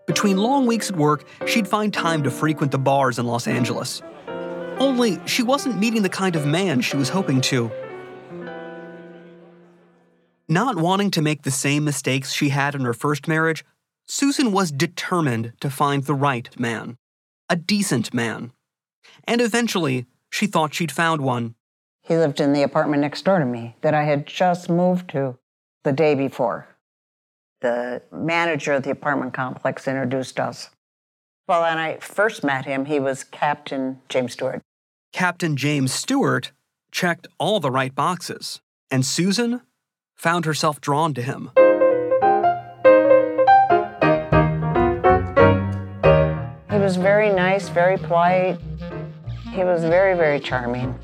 Between 0.07 0.37
long 0.37 0.67
weeks 0.67 0.91
at 0.91 0.97
work, 0.97 1.25
she'd 1.47 1.67
find 1.67 1.93
time 1.93 2.23
to 2.25 2.31
frequent 2.31 2.73
the 2.73 2.79
bars 2.79 3.19
in 3.19 3.27
Los 3.27 3.47
Angeles. 3.47 4.03
Only 4.79 5.19
she 5.27 5.43
wasn't 5.43 5.79
meeting 5.79 6.03
the 6.03 6.09
kind 6.09 6.37
of 6.37 6.47
man 6.47 6.81
she 6.81 6.97
was 6.97 7.09
hoping 7.09 7.41
to. 7.43 7.71
Not 10.49 10.77
wanting 10.77 11.11
to 11.13 11.23
make 11.23 11.43
the 11.43 11.51
same 11.51 11.85
mistakes 11.85 12.33
she 12.33 12.51
had 12.51 12.75
in 12.75 12.83
her 12.83 12.93
first 12.93 13.27
marriage, 13.27 13.65
Susan 14.07 14.53
was 14.53 14.71
determined 14.71 15.55
to 15.61 15.71
find 15.71 16.05
the 16.05 16.15
right 16.15 16.49
man, 16.61 16.99
a 17.49 17.57
decent 17.57 18.13
man. 18.13 18.53
And 19.27 19.41
eventually, 19.41 20.07
she 20.29 20.47
thought 20.47 20.75
she'd 20.75 20.93
found 20.93 21.23
one. 21.23 21.55
He 22.03 22.19
lived 22.19 22.41
in 22.41 22.53
the 22.53 22.63
apartment 22.63 23.01
next 23.01 23.25
door 23.25 23.39
to 23.39 23.47
me 23.47 23.77
that 23.81 23.95
I 23.95 24.05
had 24.05 24.27
just 24.27 24.69
moved 24.69 25.09
to 25.11 25.39
the 25.85 25.93
day 25.93 26.15
before. 26.15 26.69
The 27.65 28.03
manager 28.13 28.75
of 28.75 28.83
the 28.83 28.91
apartment 28.91 29.33
complex 29.33 29.89
introduced 29.89 30.39
us. 30.39 30.69
Well, 31.49 31.63
when 31.63 31.79
I 31.79 31.97
first 31.97 32.45
met 32.45 32.67
him, 32.67 32.85
he 32.85 33.01
was 33.01 33.25
Captain 33.25 34.03
James 34.11 34.35
Stewart. 34.35 34.61
Captain 35.15 35.57
James 35.57 35.91
Stewart 35.91 36.53
checked 36.93 37.27
all 37.39 37.61
the 37.61 37.71
right 37.71 37.95
boxes, 37.95 38.61
and 38.91 39.03
Susan 39.03 39.63
found 40.15 40.45
herself 40.45 40.79
drawn 40.83 41.15
to 41.15 41.23
him. 41.23 41.53
He 46.71 46.79
was 46.79 46.97
very 46.97 47.33
nice, 47.33 47.71
very 47.71 47.97
polite. 47.97 48.59
He 49.53 49.65
was 49.65 49.81
very, 49.85 50.15
very 50.15 50.39
charming. 50.39 50.95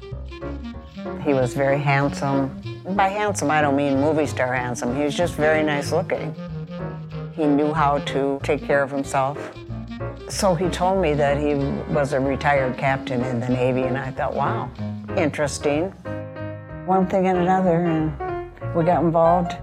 He 1.24 1.32
was 1.32 1.54
very 1.54 1.78
handsome. 1.78 2.54
By 2.90 3.08
handsome, 3.08 3.50
I 3.50 3.62
don't 3.62 3.76
mean 3.76 3.98
movie 3.98 4.26
star 4.26 4.52
handsome. 4.52 4.94
He 4.94 5.04
was 5.04 5.16
just 5.16 5.36
very 5.36 5.62
nice 5.62 5.90
looking. 5.90 6.36
He 7.40 7.46
knew 7.46 7.72
how 7.72 8.00
to 8.00 8.38
take 8.42 8.62
care 8.62 8.82
of 8.82 8.90
himself. 8.90 9.38
So 10.28 10.54
he 10.54 10.68
told 10.68 11.00
me 11.00 11.14
that 11.14 11.38
he 11.38 11.54
was 11.90 12.12
a 12.12 12.20
retired 12.20 12.76
captain 12.76 13.24
in 13.24 13.40
the 13.40 13.48
Navy, 13.48 13.84
and 13.84 13.96
I 13.96 14.10
thought, 14.10 14.34
wow, 14.34 14.70
interesting. 15.16 15.84
One 16.84 17.06
thing 17.06 17.28
and 17.28 17.38
another, 17.38 17.76
and 17.86 18.12
we 18.74 18.84
got 18.84 19.02
involved. 19.02 19.56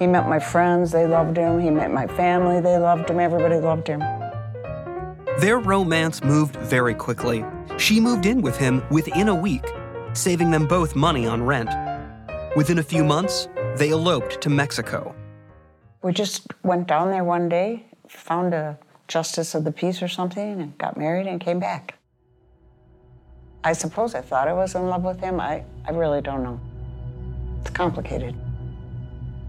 He 0.00 0.08
met 0.08 0.28
my 0.28 0.40
friends, 0.40 0.90
they 0.90 1.06
loved 1.06 1.36
him. 1.36 1.60
He 1.60 1.70
met 1.70 1.92
my 1.92 2.08
family, 2.08 2.60
they 2.60 2.76
loved 2.76 3.08
him. 3.08 3.20
Everybody 3.20 3.60
loved 3.60 3.86
him. 3.86 4.00
Their 5.38 5.60
romance 5.60 6.24
moved 6.24 6.56
very 6.56 6.94
quickly. 6.94 7.44
She 7.78 8.00
moved 8.00 8.26
in 8.26 8.42
with 8.42 8.56
him 8.56 8.82
within 8.90 9.28
a 9.28 9.34
week, 9.34 9.64
saving 10.12 10.50
them 10.50 10.66
both 10.66 10.96
money 10.96 11.24
on 11.24 11.44
rent. 11.44 11.70
Within 12.56 12.80
a 12.80 12.82
few 12.82 13.04
months, 13.04 13.46
they 13.76 13.90
eloped 13.90 14.40
to 14.40 14.50
Mexico. 14.50 15.14
We 16.02 16.12
just 16.12 16.46
went 16.62 16.86
down 16.86 17.10
there 17.10 17.24
one 17.24 17.48
day, 17.48 17.86
found 18.08 18.54
a 18.54 18.78
justice 19.08 19.54
of 19.54 19.64
the 19.64 19.72
peace 19.72 20.02
or 20.02 20.08
something, 20.08 20.60
and 20.60 20.78
got 20.78 20.96
married 20.96 21.26
and 21.26 21.40
came 21.40 21.58
back. 21.58 21.98
I 23.64 23.72
suppose 23.72 24.14
I 24.14 24.20
thought 24.20 24.46
I 24.46 24.52
was 24.52 24.74
in 24.74 24.88
love 24.88 25.02
with 25.02 25.20
him. 25.20 25.40
I, 25.40 25.64
I 25.84 25.90
really 25.90 26.20
don't 26.20 26.42
know. 26.44 26.60
It's 27.60 27.70
complicated. 27.70 28.36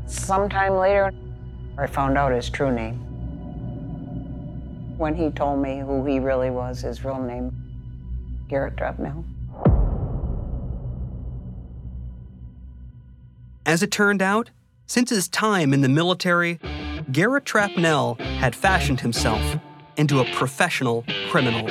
Sometime 0.08 0.77
later, 0.77 1.12
I 1.77 1.86
found 1.86 2.18
out 2.18 2.32
his 2.32 2.50
true 2.50 2.72
name. 2.72 2.96
When 4.98 5.13
he 5.13 5.30
told 5.30 5.62
me 5.62 5.80
who 5.80 6.04
he 6.06 6.18
really 6.20 6.50
was, 6.50 6.82
his 6.82 7.06
real 7.06 7.22
name, 7.22 7.51
Garrett 8.50 8.75
Trapnell. 8.75 9.24
As 13.68 13.84
it 13.84 13.92
turned 13.92 14.24
out, 14.24 14.50
since 14.88 15.10
his 15.10 15.27
time 15.27 15.74
in 15.74 15.82
the 15.82 15.89
military, 15.89 16.60
Garrett 17.12 17.44
Trapnell 17.44 18.20
had 18.20 18.56
fashioned 18.56 19.01
himself 19.01 19.41
into 19.98 20.20
a 20.20 20.25
professional 20.32 21.06
criminal. 21.29 21.70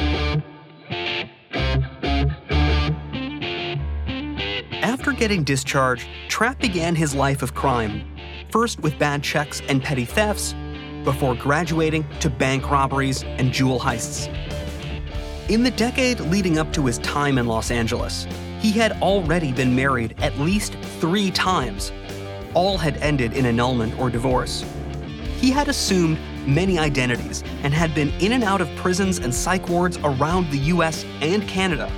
After 4.82 5.12
getting 5.12 5.44
discharged, 5.44 6.06
Trap 6.28 6.58
began 6.60 6.94
his 6.94 7.14
life 7.14 7.42
of 7.42 7.54
crime, 7.54 8.02
first 8.50 8.80
with 8.80 8.98
bad 8.98 9.22
checks 9.22 9.62
and 9.68 9.82
petty 9.82 10.04
thefts, 10.04 10.54
before 11.02 11.34
graduating 11.34 12.04
to 12.20 12.28
bank 12.28 12.70
robberies 12.70 13.22
and 13.22 13.52
jewel 13.52 13.80
heists. 13.80 14.28
In 15.48 15.62
the 15.62 15.70
decade 15.70 16.20
leading 16.20 16.58
up 16.58 16.72
to 16.72 16.84
his 16.84 16.98
time 16.98 17.38
in 17.38 17.46
Los 17.46 17.70
Angeles, 17.70 18.26
he 18.58 18.72
had 18.72 18.92
already 19.00 19.52
been 19.52 19.76
married 19.76 20.16
at 20.18 20.36
least 20.38 20.74
three 20.98 21.30
times. 21.30 21.92
All 22.56 22.78
had 22.78 22.96
ended 23.02 23.34
in 23.34 23.44
annulment 23.44 23.98
or 23.98 24.08
divorce. 24.08 24.64
He 25.36 25.50
had 25.50 25.68
assumed 25.68 26.18
many 26.46 26.78
identities 26.78 27.44
and 27.62 27.74
had 27.74 27.94
been 27.94 28.08
in 28.18 28.32
and 28.32 28.42
out 28.42 28.62
of 28.62 28.74
prisons 28.76 29.18
and 29.18 29.34
psych 29.34 29.68
wards 29.68 29.98
around 29.98 30.50
the 30.50 30.58
US 30.72 31.04
and 31.20 31.46
Canada. 31.46 31.92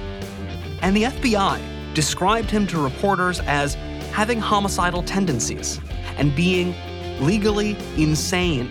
And 0.82 0.96
the 0.96 1.04
FBI 1.04 1.94
described 1.94 2.50
him 2.50 2.66
to 2.66 2.82
reporters 2.82 3.38
as 3.46 3.74
having 4.10 4.40
homicidal 4.40 5.04
tendencies 5.04 5.78
and 6.16 6.34
being 6.34 6.74
legally 7.20 7.76
insane. 7.96 8.68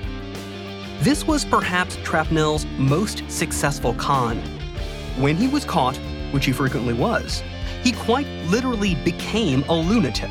This 1.00 1.26
was 1.26 1.46
perhaps 1.46 1.96
Trapnell's 2.04 2.66
most 2.78 3.24
successful 3.32 3.94
con. 3.94 4.40
When 5.16 5.38
he 5.38 5.48
was 5.48 5.64
caught, 5.64 5.96
which 6.32 6.46
he 6.46 6.52
frequently 6.52 6.94
was, 6.94 7.44
he 7.82 7.94
quite 7.94 8.28
literally 8.50 8.96
became 9.06 9.64
a 9.70 9.74
lunatic, 9.74 10.30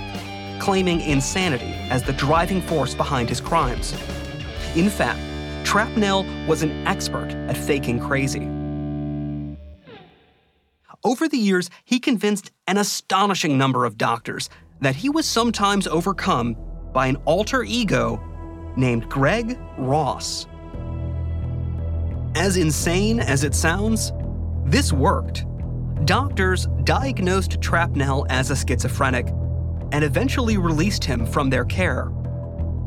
claiming 0.67 1.01
insanity 1.03 1.77
as 1.91 2.03
the 2.03 2.13
driving 2.15 2.61
force 2.61 2.93
behind 2.93 3.29
his 3.29 3.41
crimes. 3.41 3.93
In 4.75 4.91
fact, 4.91 5.21
Trapnell 5.63 6.27
was 6.49 6.65
an 6.65 6.73
expert 6.89 7.31
at 7.47 7.57
faking 7.57 8.01
crazy. 8.01 8.49
Over 11.05 11.29
the 11.29 11.39
years, 11.39 11.71
he 11.85 12.01
convinced 12.01 12.51
an 12.67 12.79
astonishing 12.79 13.57
number 13.57 13.85
of 13.85 13.97
doctors 13.97 14.51
that 14.81 14.97
he 14.97 15.09
was 15.09 15.25
sometimes 15.25 15.87
overcome 15.87 16.57
by 16.93 17.07
an 17.07 17.15
alter 17.27 17.63
ego 17.63 18.21
named 18.77 19.09
Greg 19.09 19.57
Ross. 19.79 20.49
As 22.35 22.57
insane 22.57 23.21
as 23.21 23.45
it 23.45 23.55
sounds, 23.55 24.11
this 24.65 24.93
worked. 24.93 25.47
Doctors 26.07 26.67
diagnosed 26.83 27.61
Trapnell 27.61 28.27
as 28.31 28.51
a 28.51 28.57
schizophrenic 28.57 29.29
and 29.93 30.05
eventually 30.05 30.57
released 30.57 31.05
him 31.05 31.27
from 31.27 31.51
their 31.51 31.65
care. 31.65 32.11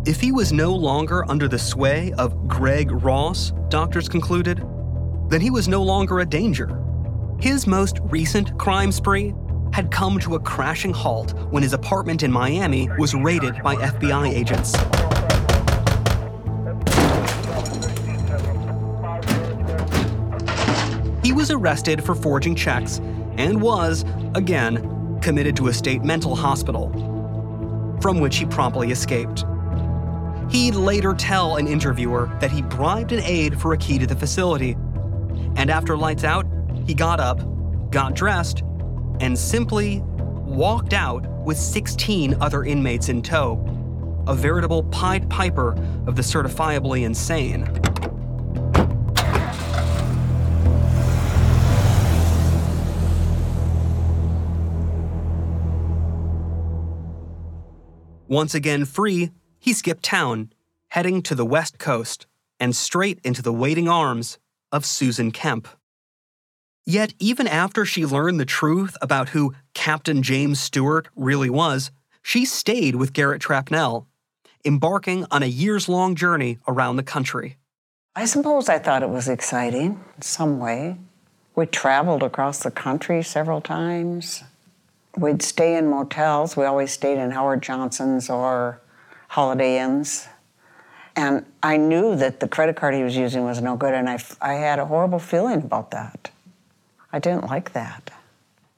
If 0.06 0.22
he 0.22 0.32
was 0.32 0.54
no 0.54 0.74
longer 0.74 1.30
under 1.30 1.48
the 1.48 1.60
sway 1.60 2.14
of 2.18 2.48
Greg 2.48 2.92
Ross, 2.92 3.52
doctors 3.70 4.10
concluded, 4.10 4.66
then 5.30 5.42
he 5.42 5.50
was 5.50 5.68
no 5.68 5.84
longer 5.84 6.20
a 6.20 6.26
danger. 6.26 6.82
His 7.40 7.68
most 7.68 8.00
recent 8.04 8.58
crime 8.58 8.92
spree 8.92 9.34
had 9.72 9.92
come 9.92 10.20
to 10.20 10.36
a 10.36 10.40
crashing 10.40 10.94
halt 10.94 11.34
when 11.52 11.64
his 11.64 11.74
apartment 11.74 12.24
in 12.24 12.32
Miami 12.32 12.90
was 12.98 13.14
raided 13.14 13.62
by 13.62 13.76
FBI 13.76 14.30
agents. 14.30 14.76
He 21.24 21.32
was 21.32 21.52
arrested 21.52 22.04
for 22.04 22.16
forging 22.16 22.56
checks 22.56 23.00
and 23.38 23.62
was, 23.62 24.04
again, 24.34 24.99
committed 25.22 25.56
to 25.58 25.68
a 25.68 25.74
state 25.74 26.04
mental 26.04 26.36
hospital, 26.36 26.90
from 28.02 28.20
which 28.20 28.38
he 28.38 28.46
promptly 28.46 28.92
escaped. 28.92 29.46
He'd 30.50 30.76
later 30.76 31.14
tell 31.14 31.58
an 31.58 31.68
interviewer 31.68 32.30
that 32.40 32.52
he 32.52 32.62
bribed 32.62 33.12
an 33.12 33.22
aide 33.24 33.60
for 33.60 33.74
a 33.74 33.78
key 33.78 34.00
to 34.00 34.08
the 34.08 34.16
facility. 34.16 34.76
And 35.56 35.70
after 35.70 35.96
lights 35.96 36.24
out, 36.24 36.46
he 36.86 36.94
got 36.94 37.20
up, 37.20 37.40
got 37.92 38.16
dressed, 38.16 38.64
and 39.20 39.38
simply 39.38 40.02
walked 40.02 40.94
out 40.94 41.28
with 41.44 41.58
16 41.58 42.36
other 42.42 42.64
inmates 42.64 43.10
in 43.10 43.22
tow. 43.22 43.64
A 44.28 44.34
veritable 44.34 44.84
Pied 44.84 45.30
Piper 45.30 45.74
of 46.08 46.16
the 46.16 46.22
certifiably 46.22 47.04
insane. 47.04 47.66
Once 58.30 58.54
again 58.54 58.86
free, 58.86 59.32
he 59.60 59.74
skipped 59.74 60.04
town, 60.04 60.54
heading 60.90 61.20
to 61.24 61.34
the 61.34 61.46
west 61.46 61.80
coast 61.80 62.28
and 62.60 62.76
straight 62.76 63.20
into 63.24 63.42
the 63.42 63.52
waiting 63.52 63.90
arms 63.90 64.38
of 64.72 64.86
Susan 64.86 65.32
Kemp. 65.32 65.68
Yet, 66.86 67.16
even 67.18 67.48
after 67.48 67.86
she 67.86 68.06
learned 68.06 68.40
the 68.40 68.46
truth 68.46 68.96
about 69.02 69.30
who 69.30 69.56
Captain 69.74 70.22
James 70.22 70.60
Stewart 70.60 71.08
really 71.16 71.50
was, 71.50 71.90
she 72.22 72.46
stayed 72.46 72.96
with 72.96 73.14
Garrett 73.14 73.42
Trapnell, 73.42 74.06
embarking 74.64 75.26
on 75.32 75.42
a 75.42 75.48
years 75.48 75.90
long 75.90 76.14
journey 76.14 76.60
around 76.68 76.98
the 76.98 77.04
country. 77.04 77.58
I 78.16 78.26
suppose 78.26 78.70
I 78.70 78.78
thought 78.78 79.02
it 79.02 79.10
was 79.10 79.28
exciting 79.28 80.04
in 80.16 80.22
some 80.22 80.60
way. 80.60 80.98
We 81.56 81.66
traveled 81.66 82.22
across 82.22 82.60
the 82.60 82.70
country 82.70 83.24
several 83.24 83.60
times. 83.60 84.44
We'd 85.18 85.42
stay 85.42 85.76
in 85.76 85.90
motels. 85.90 86.56
We 86.56 86.66
always 86.66 86.92
stayed 86.92 87.18
in 87.18 87.32
Howard 87.32 87.62
Johnson's 87.62 88.30
or 88.30 88.82
Holiday 89.30 89.80
Inns. 89.80 90.28
And 91.16 91.46
I 91.62 91.78
knew 91.78 92.16
that 92.16 92.40
the 92.40 92.48
credit 92.48 92.76
card 92.76 92.94
he 92.94 93.04
was 93.04 93.16
using 93.16 93.44
was 93.44 93.62
no 93.62 93.76
good, 93.76 93.94
and 93.94 94.10
I, 94.10 94.20
I 94.40 94.54
had 94.54 94.80
a 94.80 94.86
horrible 94.86 95.20
feeling 95.20 95.58
about 95.58 95.92
that. 95.92 96.32
I 97.12 97.20
didn't 97.20 97.48
like 97.48 97.74
that. 97.74 98.12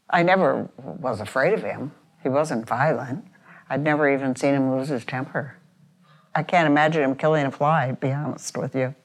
I 0.10 0.24
never 0.24 0.70
was 0.78 1.20
afraid 1.20 1.54
of 1.54 1.64
him. 1.64 1.92
He 2.24 2.30
wasn't 2.30 2.68
violent. 2.68 3.26
I'd 3.70 3.84
never 3.84 4.12
even 4.12 4.36
seen 4.36 4.56
him 4.56 4.76
lose 4.76 4.90
his 4.90 5.06
temper. 5.06 5.56
I 6.34 6.44
can't 6.44 6.68
imagine 6.68 7.04
him 7.04 7.16
killing 7.16 7.46
a 7.46 7.52
fly, 7.52 7.92
be 7.92 8.12
honest 8.12 8.58
with 8.58 8.76
you. 8.76 8.96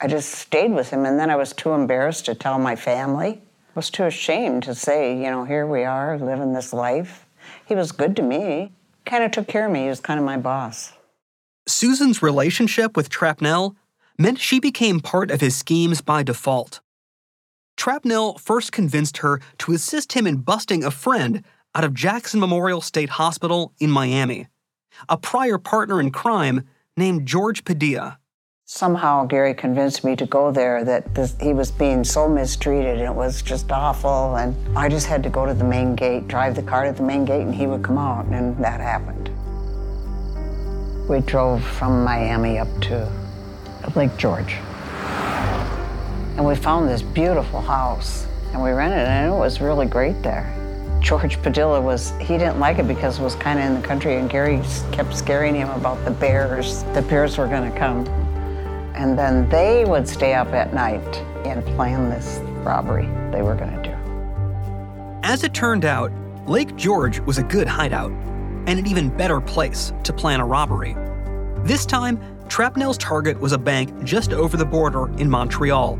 I 0.00 0.06
just 0.06 0.30
stayed 0.30 0.72
with 0.72 0.90
him, 0.90 1.04
and 1.04 1.18
then 1.18 1.28
I 1.28 1.36
was 1.36 1.52
too 1.52 1.72
embarrassed 1.72 2.26
to 2.26 2.34
tell 2.34 2.58
my 2.58 2.76
family. 2.76 3.42
Was 3.78 3.90
too 3.90 4.06
ashamed 4.06 4.64
to 4.64 4.74
say, 4.74 5.14
you 5.14 5.30
know, 5.30 5.44
here 5.44 5.64
we 5.64 5.84
are 5.84 6.18
living 6.18 6.52
this 6.52 6.72
life. 6.72 7.28
He 7.64 7.76
was 7.76 7.92
good 7.92 8.16
to 8.16 8.22
me, 8.22 8.72
kind 9.06 9.22
of 9.22 9.30
took 9.30 9.46
care 9.46 9.66
of 9.66 9.70
me. 9.70 9.84
He 9.84 9.88
was 9.88 10.00
kind 10.00 10.18
of 10.18 10.26
my 10.26 10.36
boss. 10.36 10.94
Susan's 11.68 12.20
relationship 12.20 12.96
with 12.96 13.08
Trapnell 13.08 13.76
meant 14.18 14.40
she 14.40 14.58
became 14.58 14.98
part 14.98 15.30
of 15.30 15.40
his 15.40 15.54
schemes 15.54 16.00
by 16.00 16.24
default. 16.24 16.80
Trapnell 17.76 18.40
first 18.40 18.72
convinced 18.72 19.18
her 19.18 19.40
to 19.58 19.74
assist 19.74 20.14
him 20.14 20.26
in 20.26 20.38
busting 20.38 20.82
a 20.82 20.90
friend 20.90 21.44
out 21.72 21.84
of 21.84 21.94
Jackson 21.94 22.40
Memorial 22.40 22.80
State 22.80 23.10
Hospital 23.10 23.72
in 23.78 23.92
Miami, 23.92 24.48
a 25.08 25.16
prior 25.16 25.56
partner 25.56 26.00
in 26.00 26.10
crime 26.10 26.66
named 26.96 27.28
George 27.28 27.62
Padilla. 27.62 28.18
Somehow 28.70 29.24
Gary 29.24 29.54
convinced 29.54 30.04
me 30.04 30.14
to 30.14 30.26
go 30.26 30.52
there 30.52 30.84
that 30.84 31.14
this, 31.14 31.34
he 31.40 31.54
was 31.54 31.70
being 31.70 32.04
so 32.04 32.28
mistreated 32.28 32.98
and 32.98 33.06
it 33.06 33.14
was 33.14 33.40
just 33.40 33.72
awful. 33.72 34.36
And 34.36 34.54
I 34.76 34.90
just 34.90 35.06
had 35.06 35.22
to 35.22 35.30
go 35.30 35.46
to 35.46 35.54
the 35.54 35.64
main 35.64 35.94
gate, 35.94 36.28
drive 36.28 36.54
the 36.54 36.62
car 36.62 36.84
to 36.84 36.92
the 36.92 37.02
main 37.02 37.24
gate, 37.24 37.40
and 37.40 37.54
he 37.54 37.66
would 37.66 37.82
come 37.82 37.96
out, 37.96 38.26
and 38.26 38.62
that 38.62 38.78
happened. 38.78 39.30
We 41.08 41.20
drove 41.20 41.64
from 41.64 42.04
Miami 42.04 42.58
up 42.58 42.68
to 42.82 43.10
Lake 43.96 44.14
George. 44.18 44.52
And 46.36 46.44
we 46.44 46.54
found 46.54 46.90
this 46.90 47.00
beautiful 47.00 47.62
house, 47.62 48.26
and 48.52 48.62
we 48.62 48.72
rented 48.72 48.98
it, 48.98 49.08
and 49.08 49.32
it 49.32 49.38
was 49.38 49.62
really 49.62 49.86
great 49.86 50.22
there. 50.22 50.54
George 51.00 51.40
Padilla 51.40 51.80
was, 51.80 52.10
he 52.20 52.36
didn't 52.36 52.60
like 52.60 52.78
it 52.78 52.86
because 52.86 53.18
it 53.18 53.22
was 53.22 53.34
kind 53.36 53.58
of 53.58 53.64
in 53.64 53.80
the 53.80 53.88
country, 53.88 54.16
and 54.16 54.28
Gary 54.28 54.60
kept 54.92 55.16
scaring 55.16 55.54
him 55.54 55.70
about 55.70 56.04
the 56.04 56.10
bears. 56.10 56.82
The 56.92 57.00
bears 57.00 57.38
were 57.38 57.48
going 57.48 57.72
to 57.72 57.78
come. 57.78 58.27
And 58.98 59.16
then 59.16 59.48
they 59.48 59.84
would 59.84 60.08
stay 60.08 60.34
up 60.34 60.48
at 60.48 60.74
night 60.74 61.16
and 61.46 61.64
plan 61.76 62.10
this 62.10 62.40
robbery 62.64 63.06
they 63.30 63.42
were 63.42 63.54
going 63.54 63.70
to 63.70 63.82
do. 63.82 65.20
As 65.22 65.44
it 65.44 65.54
turned 65.54 65.84
out, 65.84 66.10
Lake 66.48 66.74
George 66.74 67.20
was 67.20 67.38
a 67.38 67.44
good 67.44 67.68
hideout 67.68 68.10
and 68.66 68.70
an 68.70 68.86
even 68.88 69.08
better 69.16 69.40
place 69.40 69.92
to 70.02 70.12
plan 70.12 70.40
a 70.40 70.44
robbery. 70.44 70.96
This 71.64 71.86
time, 71.86 72.18
Trapnell's 72.48 72.98
target 72.98 73.38
was 73.38 73.52
a 73.52 73.58
bank 73.58 74.02
just 74.02 74.32
over 74.32 74.56
the 74.56 74.64
border 74.64 75.08
in 75.18 75.30
Montreal. 75.30 75.98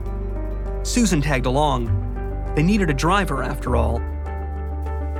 Susan 0.82 1.20
tagged 1.20 1.46
along. 1.46 2.52
They 2.56 2.62
needed 2.62 2.90
a 2.90 2.94
driver, 2.94 3.44
after 3.44 3.76
all. 3.76 4.00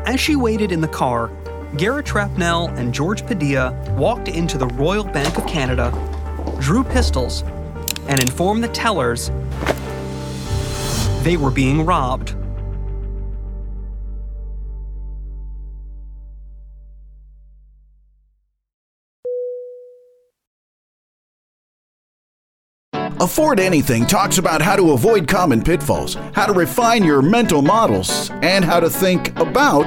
As 0.05 0.19
she 0.19 0.35
waited 0.35 0.73
in 0.73 0.81
the 0.81 0.89
car, 0.89 1.31
Garrett 1.77 2.07
Trapnell 2.07 2.77
and 2.77 2.93
George 2.93 3.25
Padilla 3.27 3.73
walked 3.97 4.29
into 4.29 4.59
the 4.59 4.67
Royal 4.67 5.05
Bank 5.05 5.37
of 5.37 5.47
Canada, 5.47 5.93
drew 6.59 6.83
pistols, 6.83 7.45
and 8.09 8.21
informed 8.23 8.65
the 8.65 8.69
tellers 8.69 9.31
they 11.23 11.37
were 11.37 11.51
being 11.51 11.85
robbed. 11.85 12.35
Afford 23.21 23.59
Anything 23.59 24.07
talks 24.07 24.39
about 24.39 24.63
how 24.63 24.77
to 24.77 24.93
avoid 24.93 25.27
common 25.27 25.61
pitfalls, 25.61 26.15
how 26.35 26.47
to 26.47 26.53
refine 26.53 27.03
your 27.03 27.21
mental 27.21 27.63
models, 27.63 28.31
and 28.43 28.65
how 28.65 28.79
to 28.79 28.89
think 28.89 29.37
about 29.41 29.87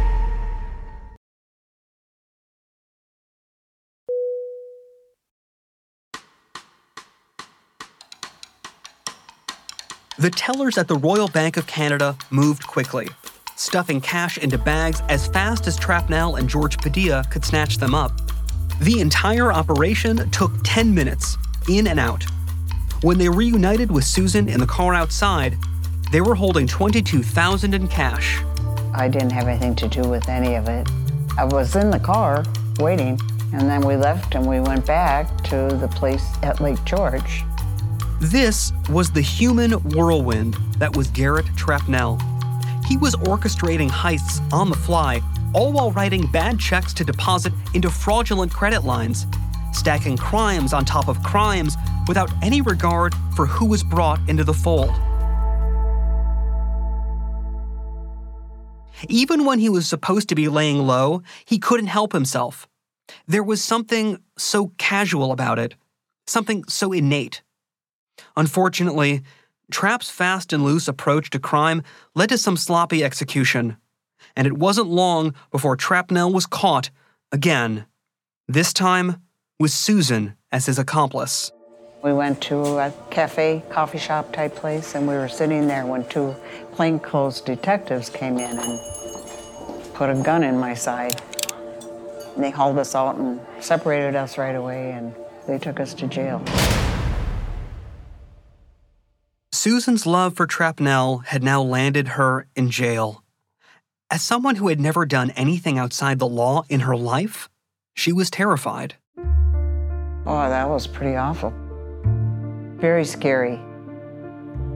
The 10.21 10.29
tellers 10.29 10.77
at 10.77 10.87
the 10.87 10.97
Royal 10.97 11.27
Bank 11.29 11.57
of 11.57 11.65
Canada 11.65 12.15
moved 12.29 12.67
quickly, 12.67 13.09
stuffing 13.55 13.99
cash 13.99 14.37
into 14.37 14.55
bags 14.55 15.01
as 15.09 15.25
fast 15.25 15.65
as 15.65 15.79
Trapnell 15.79 16.37
and 16.37 16.47
George 16.47 16.77
Padilla 16.77 17.25
could 17.31 17.43
snatch 17.43 17.79
them 17.79 17.95
up. 17.95 18.11
The 18.81 18.99
entire 18.99 19.51
operation 19.51 20.29
took 20.29 20.51
10 20.63 20.93
minutes, 20.93 21.37
in 21.67 21.87
and 21.87 21.99
out. 21.99 22.23
When 23.01 23.17
they 23.17 23.29
reunited 23.29 23.89
with 23.89 24.03
Susan 24.03 24.47
in 24.47 24.59
the 24.59 24.67
car 24.67 24.93
outside, 24.93 25.57
they 26.11 26.21
were 26.21 26.35
holding 26.35 26.67
22,000 26.67 27.73
in 27.73 27.87
cash. 27.87 28.43
I 28.93 29.07
didn't 29.07 29.31
have 29.31 29.47
anything 29.47 29.73
to 29.77 29.87
do 29.87 30.07
with 30.07 30.29
any 30.29 30.53
of 30.53 30.69
it. 30.69 30.87
I 31.35 31.45
was 31.45 31.75
in 31.75 31.89
the 31.89 31.99
car 31.99 32.45
waiting, 32.77 33.19
and 33.53 33.61
then 33.67 33.81
we 33.81 33.95
left 33.95 34.35
and 34.35 34.45
we 34.45 34.59
went 34.59 34.85
back 34.85 35.43
to 35.45 35.75
the 35.81 35.87
place 35.87 36.27
at 36.43 36.61
Lake 36.61 36.83
George. 36.85 37.43
This 38.21 38.71
was 38.87 39.09
the 39.09 39.21
human 39.21 39.71
whirlwind 39.71 40.53
that 40.77 40.95
was 40.95 41.07
Garrett 41.07 41.47
Trapnell. 41.55 42.21
He 42.85 42.95
was 42.95 43.15
orchestrating 43.15 43.89
heists 43.89 44.39
on 44.53 44.69
the 44.69 44.75
fly, 44.75 45.21
all 45.55 45.71
while 45.71 45.91
writing 45.93 46.27
bad 46.27 46.59
checks 46.59 46.93
to 46.93 47.03
deposit 47.03 47.51
into 47.73 47.89
fraudulent 47.89 48.53
credit 48.53 48.83
lines, 48.83 49.25
stacking 49.73 50.17
crimes 50.17 50.71
on 50.71 50.85
top 50.85 51.07
of 51.07 51.23
crimes 51.23 51.75
without 52.07 52.29
any 52.43 52.61
regard 52.61 53.15
for 53.35 53.47
who 53.47 53.65
was 53.65 53.83
brought 53.83 54.19
into 54.29 54.43
the 54.43 54.53
fold. 54.53 54.91
Even 59.09 59.45
when 59.45 59.57
he 59.57 59.67
was 59.67 59.87
supposed 59.87 60.29
to 60.29 60.35
be 60.35 60.47
laying 60.47 60.85
low, 60.85 61.23
he 61.43 61.57
couldn't 61.57 61.87
help 61.87 62.13
himself. 62.13 62.67
There 63.25 63.43
was 63.43 63.63
something 63.63 64.19
so 64.37 64.73
casual 64.77 65.31
about 65.31 65.57
it, 65.57 65.73
something 66.27 66.65
so 66.67 66.91
innate. 66.91 67.41
Unfortunately, 68.35 69.21
Trap's 69.71 70.09
fast 70.09 70.51
and 70.51 70.63
loose 70.63 70.87
approach 70.87 71.29
to 71.29 71.39
crime 71.39 71.81
led 72.13 72.29
to 72.29 72.37
some 72.37 72.57
sloppy 72.57 73.03
execution, 73.03 73.77
and 74.35 74.45
it 74.45 74.57
wasn't 74.57 74.87
long 74.87 75.33
before 75.51 75.77
Trapnell 75.77 76.33
was 76.33 76.45
caught 76.45 76.89
again, 77.31 77.85
this 78.47 78.73
time 78.73 79.21
with 79.59 79.71
Susan 79.71 80.35
as 80.51 80.65
his 80.65 80.77
accomplice. 80.77 81.51
We 82.03 82.13
went 82.13 82.41
to 82.43 82.57
a 82.79 82.93
cafe, 83.11 83.63
coffee 83.69 83.99
shop 83.99 84.33
type 84.33 84.55
place, 84.55 84.95
and 84.95 85.07
we 85.07 85.13
were 85.13 85.29
sitting 85.29 85.67
there 85.67 85.85
when 85.85 86.07
two 86.09 86.35
plainclothes 86.73 87.41
detectives 87.41 88.09
came 88.09 88.39
in 88.39 88.57
and 88.57 88.79
put 89.93 90.09
a 90.09 90.15
gun 90.15 90.43
in 90.43 90.59
my 90.59 90.73
side. 90.73 91.21
And 92.35 92.43
they 92.43 92.49
hauled 92.49 92.79
us 92.79 92.95
out 92.95 93.17
and 93.17 93.39
separated 93.59 94.15
us 94.15 94.37
right 94.37 94.55
away, 94.55 94.91
and 94.91 95.13
they 95.47 95.59
took 95.59 95.79
us 95.79 95.93
to 95.93 96.07
jail. 96.07 96.43
Susan's 99.61 100.07
love 100.07 100.35
for 100.35 100.47
Trapnell 100.47 101.23
had 101.23 101.43
now 101.43 101.61
landed 101.61 102.07
her 102.17 102.47
in 102.55 102.71
jail. 102.71 103.23
As 104.09 104.23
someone 104.23 104.55
who 104.55 104.69
had 104.69 104.79
never 104.79 105.05
done 105.05 105.29
anything 105.35 105.77
outside 105.77 106.17
the 106.17 106.27
law 106.27 106.63
in 106.67 106.79
her 106.79 106.97
life, 106.97 107.47
she 107.93 108.11
was 108.11 108.31
terrified. 108.31 108.95
Oh, 110.25 110.49
that 110.49 110.67
was 110.67 110.87
pretty 110.87 111.15
awful. 111.15 111.53
Very 112.77 113.05
scary. 113.05 113.59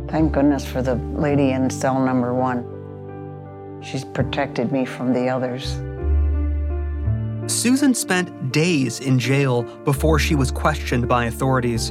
Thank 0.07 0.33
goodness 0.33 0.63
for 0.63 0.83
the 0.83 0.93
lady 0.93 1.49
in 1.49 1.67
cell 1.71 1.99
number 1.99 2.35
one. 2.35 3.81
She's 3.81 4.05
protected 4.05 4.71
me 4.71 4.85
from 4.85 5.13
the 5.13 5.29
others. 5.29 5.81
Susan 7.51 7.95
spent 7.95 8.51
days 8.51 8.99
in 8.99 9.17
jail 9.17 9.63
before 9.83 10.19
she 10.19 10.35
was 10.35 10.51
questioned 10.51 11.07
by 11.07 11.25
authorities. 11.25 11.89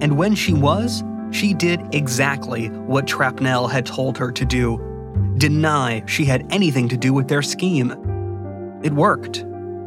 And 0.00 0.16
when 0.16 0.36
she 0.36 0.54
was, 0.54 1.02
she 1.30 1.54
did 1.54 1.80
exactly 1.94 2.68
what 2.68 3.06
Trapnell 3.06 3.70
had 3.70 3.86
told 3.86 4.18
her 4.18 4.30
to 4.32 4.44
do 4.44 4.82
deny 5.38 6.02
she 6.06 6.24
had 6.24 6.46
anything 6.50 6.88
to 6.88 6.96
do 6.96 7.12
with 7.12 7.28
their 7.28 7.42
scheme. 7.42 7.90
It 8.82 8.92
worked. 8.92 9.44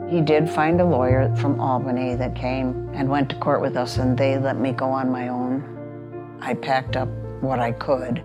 He 0.10 0.22
did 0.22 0.50
find 0.50 0.80
a 0.80 0.86
lawyer 0.86 1.36
from 1.36 1.60
Albany 1.60 2.16
that 2.16 2.36
came 2.36 2.90
and 2.94 3.10
went 3.10 3.30
to 3.30 3.36
court 3.38 3.62
with 3.62 3.76
us, 3.76 3.98
and 3.98 4.18
they 4.18 4.38
let 4.38 4.60
me 4.60 4.72
go 4.72 4.90
on 4.90 5.10
my 5.10 5.30
own. 5.30 6.38
I 6.42 6.54
packed 6.54 6.96
up 6.96 7.10
what 7.42 7.60
I 7.60 7.72
could 7.72 8.24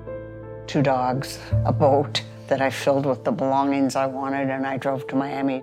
two 0.67 0.83
dogs, 0.83 1.39
a 1.65 1.73
boat 1.73 2.23
that 2.49 2.61
I 2.61 2.71
filled 2.71 3.07
with 3.07 3.25
the 3.25 3.33
belongings 3.33 3.97
I 3.97 4.07
wanted, 4.07 4.51
and 4.51 4.67
I 4.67 4.77
drove 4.77 5.07
to 5.09 5.17
Miami. 5.17 5.63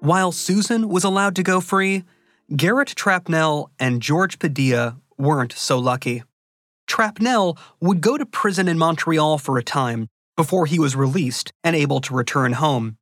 While 0.00 0.32
Susan 0.32 0.88
was 0.88 1.04
allowed 1.04 1.34
to 1.36 1.42
go 1.42 1.60
free, 1.60 2.04
Garrett 2.54 2.88
Trapnell 2.88 3.70
and 3.78 4.02
George 4.02 4.38
Padilla 4.38 4.98
weren't 5.16 5.54
so 5.54 5.78
lucky. 5.78 6.24
Trapnell 6.86 7.56
would 7.80 8.02
go 8.02 8.18
to 8.18 8.26
prison 8.26 8.68
in 8.68 8.76
Montreal 8.76 9.38
for 9.38 9.56
a 9.56 9.64
time 9.64 10.08
before 10.36 10.66
he 10.66 10.78
was 10.78 10.94
released 10.94 11.54
and 11.64 11.74
able 11.74 12.02
to 12.02 12.14
return 12.14 12.52
home. 12.52 12.98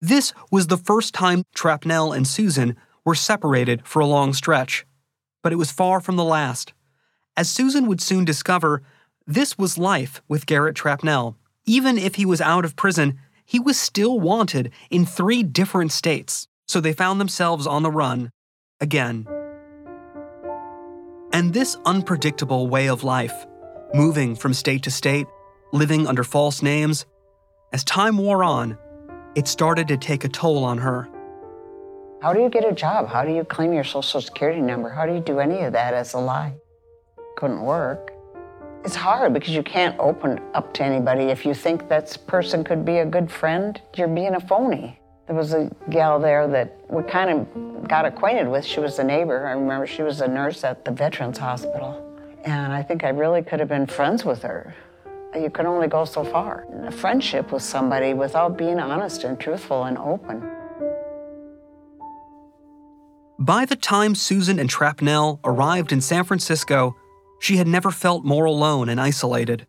This 0.00 0.32
was 0.52 0.68
the 0.68 0.76
first 0.76 1.14
time 1.14 1.42
Trapnell 1.52 2.16
and 2.16 2.28
Susan 2.28 2.76
were 3.04 3.16
separated 3.16 3.84
for 3.84 3.98
a 3.98 4.06
long 4.06 4.32
stretch, 4.32 4.86
but 5.42 5.52
it 5.52 5.56
was 5.56 5.72
far 5.72 6.00
from 6.00 6.14
the 6.14 6.24
last. 6.24 6.72
As 7.36 7.50
Susan 7.50 7.88
would 7.88 8.00
soon 8.00 8.24
discover, 8.24 8.82
this 9.26 9.58
was 9.58 9.76
life 9.76 10.22
with 10.28 10.46
Garrett 10.46 10.76
Trapnell. 10.76 11.34
Even 11.64 11.98
if 11.98 12.14
he 12.14 12.24
was 12.24 12.40
out 12.40 12.64
of 12.64 12.76
prison, 12.76 13.18
he 13.44 13.58
was 13.58 13.80
still 13.80 14.20
wanted 14.20 14.70
in 14.90 15.04
three 15.04 15.42
different 15.42 15.90
states, 15.90 16.46
so 16.68 16.80
they 16.80 16.92
found 16.92 17.20
themselves 17.20 17.66
on 17.66 17.82
the 17.82 17.90
run 17.90 18.30
again. 18.80 19.26
And 21.32 21.52
this 21.52 21.76
unpredictable 21.84 22.68
way 22.68 22.88
of 22.88 23.04
life, 23.04 23.46
moving 23.94 24.34
from 24.34 24.54
state 24.54 24.82
to 24.84 24.90
state, 24.90 25.26
living 25.72 26.06
under 26.06 26.24
false 26.24 26.62
names, 26.62 27.06
as 27.72 27.84
time 27.84 28.16
wore 28.18 28.44
on, 28.44 28.78
it 29.34 29.46
started 29.48 29.88
to 29.88 29.96
take 29.96 30.24
a 30.24 30.28
toll 30.28 30.64
on 30.64 30.78
her. 30.78 31.08
How 32.22 32.32
do 32.32 32.40
you 32.40 32.48
get 32.48 32.64
a 32.64 32.72
job? 32.72 33.08
How 33.08 33.24
do 33.24 33.32
you 33.32 33.44
claim 33.44 33.72
your 33.72 33.84
social 33.84 34.20
security 34.20 34.62
number? 34.62 34.88
How 34.88 35.04
do 35.04 35.12
you 35.12 35.20
do 35.20 35.38
any 35.40 35.62
of 35.62 35.72
that 35.74 35.92
as 35.92 36.14
a 36.14 36.18
lie? 36.18 36.54
Couldn't 37.36 37.60
work. 37.60 38.12
It's 38.84 38.94
hard 38.94 39.34
because 39.34 39.50
you 39.50 39.62
can't 39.62 39.98
open 39.98 40.40
up 40.54 40.72
to 40.74 40.84
anybody. 40.84 41.24
If 41.24 41.44
you 41.44 41.54
think 41.54 41.88
that 41.88 42.16
person 42.26 42.64
could 42.64 42.84
be 42.84 42.98
a 42.98 43.04
good 43.04 43.30
friend, 43.30 43.80
you're 43.96 44.08
being 44.08 44.34
a 44.34 44.40
phony. 44.40 44.98
There 45.26 45.34
was 45.34 45.52
a 45.52 45.70
gal 45.90 46.20
there 46.20 46.46
that 46.46 46.78
we 46.88 47.02
kind 47.02 47.30
of 47.30 47.88
got 47.88 48.04
acquainted 48.04 48.48
with. 48.48 48.64
She 48.64 48.78
was 48.78 48.98
a 49.00 49.04
neighbor. 49.04 49.46
I 49.46 49.52
remember 49.52 49.86
she 49.86 50.02
was 50.02 50.20
a 50.20 50.28
nurse 50.28 50.62
at 50.62 50.84
the 50.84 50.92
Veterans 50.92 51.38
Hospital. 51.38 52.02
And 52.44 52.72
I 52.72 52.82
think 52.82 53.02
I 53.02 53.08
really 53.08 53.42
could 53.42 53.58
have 53.58 53.68
been 53.68 53.86
friends 53.86 54.24
with 54.24 54.42
her. 54.42 54.74
You 55.34 55.50
can 55.50 55.66
only 55.66 55.88
go 55.88 56.04
so 56.04 56.22
far. 56.22 56.64
A 56.86 56.92
friendship 56.92 57.50
with 57.50 57.62
somebody 57.62 58.14
without 58.14 58.56
being 58.56 58.78
honest 58.78 59.24
and 59.24 59.38
truthful 59.38 59.84
and 59.84 59.98
open. 59.98 60.48
By 63.38 63.64
the 63.64 63.76
time 63.76 64.14
Susan 64.14 64.60
and 64.60 64.70
Trapnell 64.70 65.40
arrived 65.44 65.92
in 65.92 66.00
San 66.00 66.24
Francisco, 66.24 66.96
she 67.40 67.56
had 67.56 67.66
never 67.66 67.90
felt 67.90 68.24
more 68.24 68.44
alone 68.44 68.88
and 68.88 69.00
isolated. 69.00 69.66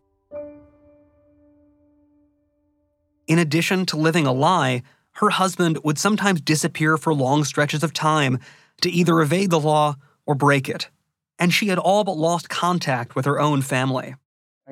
In 3.26 3.38
addition 3.38 3.84
to 3.86 3.96
living 3.96 4.26
a 4.26 4.32
lie, 4.32 4.82
her 5.18 5.30
husband 5.30 5.78
would 5.82 5.98
sometimes 5.98 6.40
disappear 6.40 6.96
for 6.96 7.12
long 7.12 7.44
stretches 7.44 7.82
of 7.82 7.92
time 7.92 8.38
to 8.80 8.90
either 8.90 9.20
evade 9.20 9.50
the 9.50 9.58
law 9.60 9.96
or 10.26 10.34
break 10.34 10.68
it, 10.68 10.90
and 11.38 11.52
she 11.52 11.68
had 11.68 11.78
all 11.78 12.04
but 12.04 12.16
lost 12.16 12.48
contact 12.48 13.16
with 13.16 13.24
her 13.24 13.40
own 13.40 13.62
family. 13.62 14.14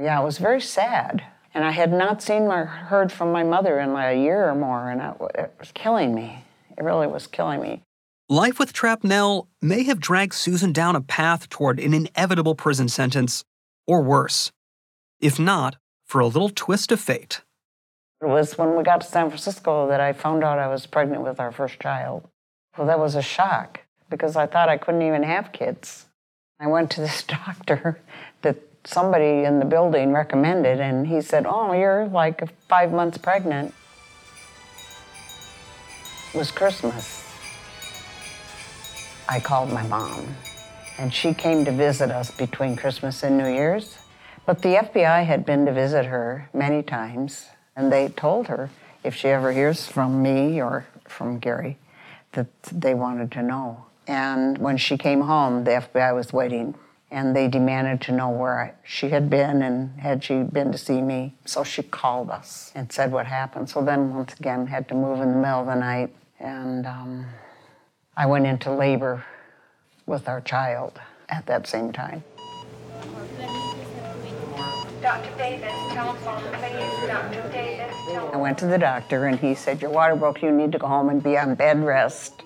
Yeah, 0.00 0.20
it 0.20 0.24
was 0.24 0.38
very 0.38 0.60
sad. 0.60 1.24
And 1.52 1.64
I 1.64 1.70
had 1.70 1.90
not 1.90 2.22
seen 2.22 2.42
or 2.42 2.66
heard 2.66 3.10
from 3.10 3.32
my 3.32 3.42
mother 3.42 3.80
in 3.80 3.92
like 3.92 4.14
a 4.14 4.20
year 4.20 4.48
or 4.48 4.54
more, 4.54 4.90
and 4.90 5.00
it 5.00 5.52
was 5.58 5.72
killing 5.72 6.14
me. 6.14 6.44
It 6.76 6.84
really 6.84 7.06
was 7.06 7.26
killing 7.26 7.62
me. 7.62 7.82
Life 8.28 8.58
with 8.58 8.72
Trapnell 8.72 9.46
may 9.62 9.84
have 9.84 9.98
dragged 9.98 10.34
Susan 10.34 10.72
down 10.72 10.94
a 10.94 11.00
path 11.00 11.48
toward 11.48 11.80
an 11.80 11.94
inevitable 11.94 12.54
prison 12.54 12.88
sentence, 12.88 13.42
or 13.86 14.02
worse. 14.02 14.52
If 15.18 15.38
not, 15.38 15.76
for 16.04 16.20
a 16.20 16.26
little 16.26 16.50
twist 16.50 16.92
of 16.92 17.00
fate. 17.00 17.40
It 18.22 18.26
was 18.26 18.56
when 18.56 18.76
we 18.76 18.82
got 18.82 19.02
to 19.02 19.06
San 19.06 19.28
Francisco 19.28 19.88
that 19.88 20.00
I 20.00 20.12
found 20.12 20.42
out 20.42 20.58
I 20.58 20.68
was 20.68 20.86
pregnant 20.86 21.22
with 21.22 21.38
our 21.38 21.52
first 21.52 21.78
child. 21.78 22.26
Well, 22.76 22.86
that 22.86 22.98
was 22.98 23.14
a 23.14 23.22
shock 23.22 23.80
because 24.08 24.36
I 24.36 24.46
thought 24.46 24.68
I 24.68 24.78
couldn't 24.78 25.02
even 25.02 25.22
have 25.22 25.52
kids. 25.52 26.06
I 26.58 26.66
went 26.66 26.90
to 26.92 27.00
this 27.00 27.22
doctor 27.46 28.00
that 28.42 28.56
somebody 28.84 29.44
in 29.44 29.58
the 29.58 29.64
building 29.66 30.12
recommended, 30.12 30.80
and 30.80 31.06
he 31.06 31.20
said, 31.20 31.44
Oh, 31.46 31.72
you're 31.72 32.06
like 32.06 32.42
five 32.68 32.92
months 32.92 33.18
pregnant. 33.18 33.74
It 36.32 36.38
was 36.38 36.50
Christmas. 36.50 37.22
I 39.28 39.40
called 39.40 39.72
my 39.72 39.86
mom, 39.88 40.36
and 40.98 41.12
she 41.12 41.34
came 41.34 41.64
to 41.64 41.72
visit 41.72 42.10
us 42.10 42.30
between 42.30 42.76
Christmas 42.76 43.22
and 43.22 43.36
New 43.36 43.48
Year's. 43.48 43.98
But 44.46 44.62
the 44.62 44.76
FBI 44.76 45.26
had 45.26 45.44
been 45.44 45.66
to 45.66 45.72
visit 45.72 46.06
her 46.06 46.48
many 46.54 46.82
times, 46.82 47.46
and 47.76 47.92
they 47.92 48.08
told 48.08 48.48
her 48.48 48.70
if 49.04 49.14
she 49.14 49.28
ever 49.28 49.52
hears 49.52 49.86
from 49.86 50.22
me 50.22 50.60
or 50.60 50.86
from 51.04 51.38
Gary 51.38 51.78
that 52.32 52.48
they 52.72 52.94
wanted 52.94 53.30
to 53.32 53.42
know. 53.42 53.84
And 54.06 54.58
when 54.58 54.76
she 54.76 54.96
came 54.96 55.22
home, 55.22 55.64
the 55.64 55.72
FBI 55.72 56.14
was 56.14 56.32
waiting 56.32 56.74
and 57.10 57.36
they 57.36 57.46
demanded 57.48 58.00
to 58.02 58.12
know 58.12 58.30
where 58.30 58.58
I, 58.58 58.72
she 58.82 59.10
had 59.10 59.30
been 59.30 59.62
and 59.62 60.00
had 60.00 60.24
she 60.24 60.42
been 60.42 60.72
to 60.72 60.78
see 60.78 61.00
me. 61.00 61.34
So 61.44 61.62
she 61.62 61.82
called 61.82 62.30
us 62.30 62.72
and 62.74 62.90
said 62.92 63.12
what 63.12 63.26
happened. 63.26 63.70
So 63.70 63.82
then, 63.84 64.14
once 64.14 64.34
again, 64.34 64.66
had 64.66 64.88
to 64.88 64.94
move 64.94 65.20
in 65.20 65.30
the 65.30 65.38
middle 65.38 65.60
of 65.60 65.66
the 65.66 65.76
night. 65.76 66.14
And 66.40 66.86
um, 66.86 67.26
I 68.16 68.26
went 68.26 68.46
into 68.46 68.72
labor 68.72 69.24
with 70.04 70.28
our 70.28 70.40
child 70.40 71.00
at 71.28 71.46
that 71.46 71.66
same 71.66 71.92
time. 71.92 72.24
Dr. 75.02 75.36
Davis, 75.36 75.72
telephone, 75.92 76.42
please. 76.54 77.08
Dr. 77.08 77.48
Davis, 77.52 77.94
telephone. 78.06 78.34
I 78.34 78.36
went 78.36 78.58
to 78.58 78.66
the 78.66 78.78
doctor 78.78 79.26
and 79.26 79.38
he 79.38 79.54
said, 79.54 79.82
Your 79.82 79.90
water 79.90 80.16
broke, 80.16 80.42
you 80.42 80.50
need 80.50 80.72
to 80.72 80.78
go 80.78 80.86
home 80.86 81.10
and 81.10 81.22
be 81.22 81.36
on 81.36 81.54
bed 81.54 81.84
rest. 81.84 82.42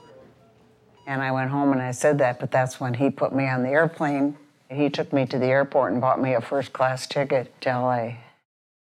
And 1.06 1.22
I 1.22 1.30
went 1.30 1.50
home 1.50 1.72
and 1.72 1.80
I 1.80 1.92
said 1.92 2.18
that, 2.18 2.40
but 2.40 2.50
that's 2.50 2.80
when 2.80 2.94
he 2.94 3.10
put 3.10 3.34
me 3.34 3.48
on 3.48 3.62
the 3.62 3.68
airplane. 3.68 4.36
He 4.68 4.90
took 4.90 5.12
me 5.12 5.26
to 5.26 5.38
the 5.38 5.46
airport 5.46 5.92
and 5.92 6.00
bought 6.00 6.20
me 6.20 6.34
a 6.34 6.40
first 6.40 6.72
class 6.72 7.06
ticket 7.06 7.60
to 7.62 7.70
LA. 7.70 8.14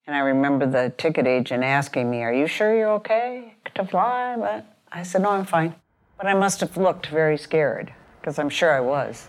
And 0.07 0.14
I 0.14 0.21
remember 0.21 0.67
the 0.67 0.93
ticket 0.97 1.27
agent 1.27 1.64
asking 1.64 2.11
me, 2.11 2.23
Are 2.23 2.35
you 2.35 2.47
sure 2.47 2.77
you're 2.77 2.93
okay 2.93 3.55
to 3.75 3.87
fly? 3.87 4.37
But 4.37 4.67
I 4.93 5.03
said, 5.05 5.23
No, 5.23 5.31
I'm 5.31 5.47
fine. 5.47 5.75
But 6.17 6.27
I 6.27 6.35
must 6.35 6.61
have 6.61 6.77
looked 6.77 7.07
very 7.07 7.38
scared, 7.38 7.93
because 8.21 8.38
I'm 8.38 8.51
sure 8.51 8.73
I 8.73 8.81
was. 8.81 9.29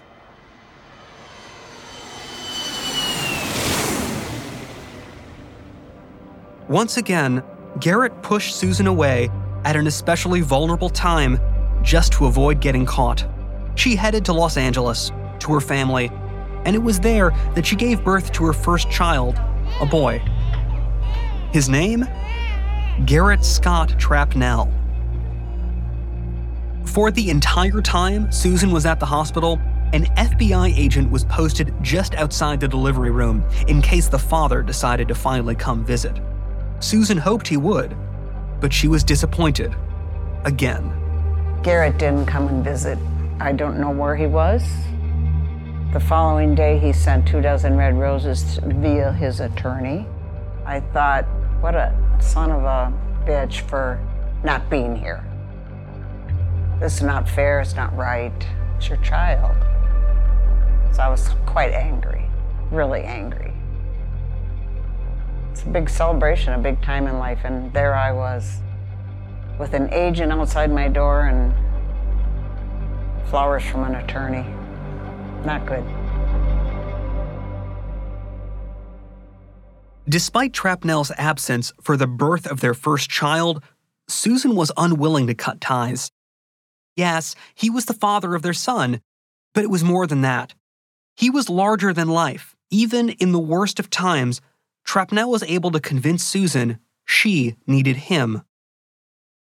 Once 6.67 6.97
again, 6.97 7.43
Garrett 7.79 8.23
pushed 8.23 8.55
Susan 8.55 8.87
away 8.87 9.29
at 9.65 9.75
an 9.75 9.85
especially 9.85 10.41
vulnerable 10.41 10.89
time 10.89 11.39
just 11.83 12.11
to 12.13 12.25
avoid 12.25 12.59
getting 12.59 12.87
caught. 12.87 13.23
She 13.75 13.95
headed 13.95 14.25
to 14.25 14.33
Los 14.33 14.57
Angeles, 14.57 15.11
to 15.39 15.53
her 15.53 15.61
family, 15.61 16.11
and 16.65 16.75
it 16.75 16.81
was 16.81 16.99
there 16.99 17.29
that 17.53 17.67
she 17.67 17.75
gave 17.75 18.03
birth 18.03 18.31
to 18.31 18.45
her 18.45 18.53
first 18.53 18.89
child, 18.89 19.39
a 19.79 19.85
boy. 19.85 20.19
His 21.51 21.69
name? 21.69 22.05
Garrett 23.05 23.45
Scott 23.45 23.89
Trapnell. 23.99 24.71
For 26.87 27.11
the 27.11 27.29
entire 27.29 27.81
time 27.81 28.31
Susan 28.31 28.71
was 28.71 28.87
at 28.87 28.99
the 28.99 29.05
hospital, 29.05 29.59
an 29.93 30.05
FBI 30.15 30.75
agent 30.75 31.11
was 31.11 31.25
posted 31.25 31.75
just 31.83 32.15
outside 32.15 32.59
the 32.59 32.67
delivery 32.67 33.11
room 33.11 33.43
in 33.67 33.83
case 33.83 34.07
the 34.07 34.17
father 34.17 34.63
decided 34.63 35.07
to 35.09 35.15
finally 35.15 35.53
come 35.53 35.85
visit. 35.85 36.19
Susan 36.79 37.17
hoped 37.17 37.47
he 37.47 37.57
would, 37.57 37.95
but 38.59 38.71
she 38.71 38.87
was 38.87 39.03
disappointed. 39.03 39.75
Again. 40.43 40.91
Garrett 41.63 41.97
didn't 41.97 42.25
come 42.25 42.47
and 42.47 42.63
visit. 42.63 42.99
I 43.39 43.51
don't 43.51 43.79
know 43.79 43.91
where 43.91 44.15
he 44.15 44.27
was. 44.27 44.63
The 45.93 45.99
following 45.99 46.55
day, 46.55 46.77
he 46.77 46.91
sent 46.93 47.27
two 47.27 47.41
dozen 47.41 47.77
red 47.77 47.97
roses 47.97 48.59
via 48.63 49.13
his 49.13 49.39
attorney. 49.39 50.05
I 50.65 50.81
thought, 50.81 51.25
what 51.61 51.73
a 51.73 51.95
son 52.19 52.51
of 52.51 52.63
a 52.63 52.93
bitch 53.25 53.61
for 53.61 53.99
not 54.43 54.69
being 54.69 54.95
here. 54.95 55.23
This 56.79 56.97
is 56.97 57.01
not 57.01 57.27
fair, 57.27 57.61
it's 57.61 57.75
not 57.75 57.95
right. 57.95 58.33
It's 58.77 58.89
your 58.89 58.97
child. 58.97 59.55
So 60.93 61.01
I 61.01 61.07
was 61.07 61.29
quite 61.45 61.71
angry, 61.71 62.29
really 62.69 63.01
angry. 63.01 63.54
It's 65.55 65.63
a 65.63 65.69
big 65.69 65.89
celebration, 65.89 66.51
a 66.51 66.57
big 66.57 66.81
time 66.81 67.07
in 67.07 67.17
life, 67.17 67.39
and 67.45 67.71
there 67.71 67.95
I 67.95 68.11
was 68.11 68.59
with 69.57 69.73
an 69.73 69.87
agent 69.93 70.33
outside 70.33 70.69
my 70.69 70.89
door 70.89 71.27
and 71.27 71.53
flowers 73.29 73.63
from 73.63 73.85
an 73.85 73.95
attorney. 73.95 74.45
Not 75.45 75.65
good. 75.65 75.85
Despite 80.09 80.51
Trapnell's 80.51 81.13
absence 81.17 81.71
for 81.81 81.95
the 81.95 82.05
birth 82.05 82.45
of 82.45 82.59
their 82.59 82.73
first 82.73 83.09
child, 83.09 83.63
Susan 84.09 84.57
was 84.57 84.73
unwilling 84.75 85.25
to 85.27 85.33
cut 85.33 85.61
ties. 85.61 86.11
Yes, 86.97 87.33
he 87.53 87.69
was 87.69 87.85
the 87.85 87.93
father 87.93 88.35
of 88.35 88.41
their 88.41 88.51
son, 88.51 88.99
but 89.53 89.63
it 89.63 89.69
was 89.69 89.85
more 89.85 90.05
than 90.05 90.19
that. 90.19 90.53
He 91.15 91.29
was 91.29 91.49
larger 91.49 91.93
than 91.93 92.09
life. 92.09 92.57
Even 92.71 93.07
in 93.07 93.31
the 93.31 93.39
worst 93.39 93.79
of 93.79 93.89
times, 93.89 94.41
Trapnell 94.85 95.29
was 95.29 95.43
able 95.43 95.71
to 95.71 95.79
convince 95.79 96.23
Susan 96.23 96.79
she 97.05 97.55
needed 97.67 97.95
him. 97.95 98.43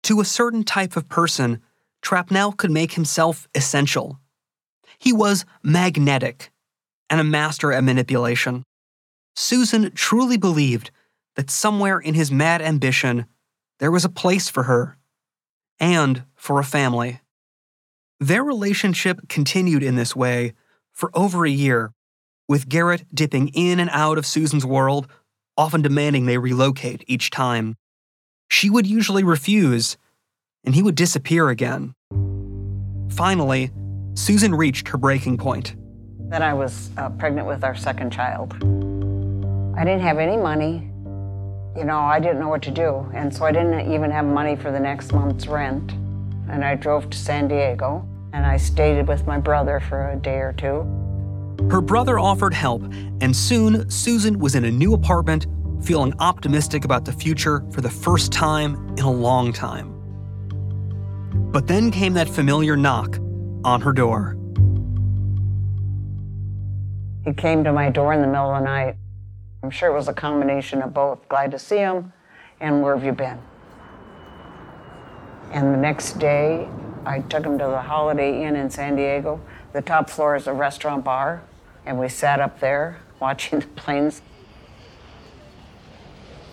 To 0.03 0.21
a 0.21 0.25
certain 0.25 0.63
type 0.63 0.95
of 0.95 1.09
person, 1.09 1.61
Trapnell 2.01 2.55
could 2.55 2.71
make 2.71 2.93
himself 2.93 3.47
essential. 3.53 4.19
He 4.97 5.13
was 5.13 5.45
magnetic 5.63 6.51
and 7.09 7.19
a 7.19 7.23
master 7.23 7.71
at 7.71 7.83
manipulation. 7.83 8.63
Susan 9.35 9.91
truly 9.93 10.37
believed 10.37 10.91
that 11.35 11.49
somewhere 11.49 11.99
in 11.99 12.13
his 12.13 12.31
mad 12.31 12.61
ambition, 12.61 13.25
there 13.79 13.91
was 13.91 14.05
a 14.05 14.09
place 14.09 14.49
for 14.49 14.63
her 14.63 14.97
and 15.79 16.23
for 16.35 16.59
a 16.59 16.65
family. 16.65 17.21
Their 18.19 18.43
relationship 18.43 19.29
continued 19.29 19.81
in 19.81 19.95
this 19.95 20.15
way 20.15 20.53
for 20.91 21.09
over 21.13 21.45
a 21.45 21.49
year, 21.49 21.93
with 22.47 22.67
Garrett 22.67 23.05
dipping 23.13 23.47
in 23.49 23.79
and 23.79 23.89
out 23.93 24.17
of 24.17 24.25
Susan's 24.25 24.65
world, 24.65 25.07
often 25.59 25.81
demanding 25.81 26.25
they 26.25 26.37
relocate 26.37 27.03
each 27.05 27.29
time. 27.29 27.75
She 28.49 28.69
would 28.69 28.87
usually 28.87 29.25
refuse, 29.25 29.97
and 30.63 30.73
he 30.73 30.81
would 30.81 30.95
disappear 30.95 31.49
again. 31.49 31.93
Finally, 33.11 33.69
Susan 34.13 34.55
reached 34.55 34.87
her 34.87 34.97
breaking 34.97 35.37
point. 35.37 35.75
Then 36.29 36.41
I 36.41 36.53
was 36.53 36.91
uh, 36.97 37.09
pregnant 37.09 37.45
with 37.45 37.65
our 37.65 37.75
second 37.75 38.11
child. 38.11 38.53
I 39.77 39.83
didn't 39.83 39.99
have 39.99 40.17
any 40.17 40.37
money. 40.37 40.89
You 41.75 41.83
know, 41.83 41.99
I 41.99 42.21
didn't 42.21 42.39
know 42.39 42.49
what 42.49 42.61
to 42.63 42.71
do. 42.71 43.11
And 43.13 43.35
so 43.35 43.43
I 43.43 43.51
didn't 43.51 43.91
even 43.91 44.11
have 44.11 44.25
money 44.25 44.55
for 44.55 44.71
the 44.71 44.79
next 44.79 45.11
month's 45.11 45.47
rent. 45.47 45.91
And 46.49 46.63
I 46.63 46.75
drove 46.75 47.09
to 47.09 47.17
San 47.17 47.49
Diego 47.49 48.07
and 48.31 48.45
I 48.45 48.55
stayed 48.55 49.07
with 49.07 49.27
my 49.27 49.37
brother 49.37 49.81
for 49.81 50.11
a 50.11 50.15
day 50.15 50.37
or 50.37 50.53
two. 50.53 50.87
Her 51.69 51.81
brother 51.81 52.17
offered 52.19 52.53
help, 52.53 52.83
and 53.21 53.35
soon 53.35 53.89
Susan 53.89 54.39
was 54.39 54.55
in 54.55 54.65
a 54.65 54.71
new 54.71 54.93
apartment, 54.93 55.47
feeling 55.83 56.13
optimistic 56.19 56.85
about 56.85 57.05
the 57.05 57.13
future 57.13 57.63
for 57.71 57.81
the 57.81 57.89
first 57.89 58.31
time 58.31 58.75
in 58.97 59.03
a 59.03 59.11
long 59.11 59.53
time. 59.53 59.93
But 61.51 61.67
then 61.67 61.91
came 61.91 62.13
that 62.13 62.29
familiar 62.29 62.75
knock 62.75 63.17
on 63.63 63.81
her 63.81 63.93
door. 63.93 64.37
He 67.25 67.33
came 67.33 67.63
to 67.63 67.73
my 67.73 67.89
door 67.89 68.13
in 68.13 68.21
the 68.21 68.27
middle 68.27 68.53
of 68.53 68.61
the 68.61 68.65
night. 68.65 68.95
I'm 69.61 69.69
sure 69.69 69.89
it 69.89 69.93
was 69.93 70.07
a 70.07 70.13
combination 70.13 70.81
of 70.81 70.93
both 70.93 71.27
glad 71.29 71.51
to 71.51 71.59
see 71.59 71.77
him 71.77 72.13
and 72.59 72.81
where 72.81 72.95
have 72.95 73.05
you 73.05 73.11
been? 73.11 73.39
And 75.51 75.73
the 75.73 75.77
next 75.77 76.19
day, 76.19 76.69
I 77.05 77.21
took 77.21 77.45
him 77.45 77.57
to 77.57 77.65
the 77.65 77.81
Holiday 77.81 78.43
Inn 78.43 78.55
in 78.55 78.69
San 78.69 78.95
Diego. 78.95 79.41
The 79.71 79.81
top 79.81 80.09
floor 80.09 80.35
is 80.35 80.47
a 80.47 80.53
restaurant 80.53 81.03
bar, 81.03 81.43
and 81.85 81.99
we 81.99 82.09
sat 82.09 82.39
up 82.39 82.59
there 82.59 82.99
watching 83.19 83.59
the 83.59 83.67
planes. 83.67 84.21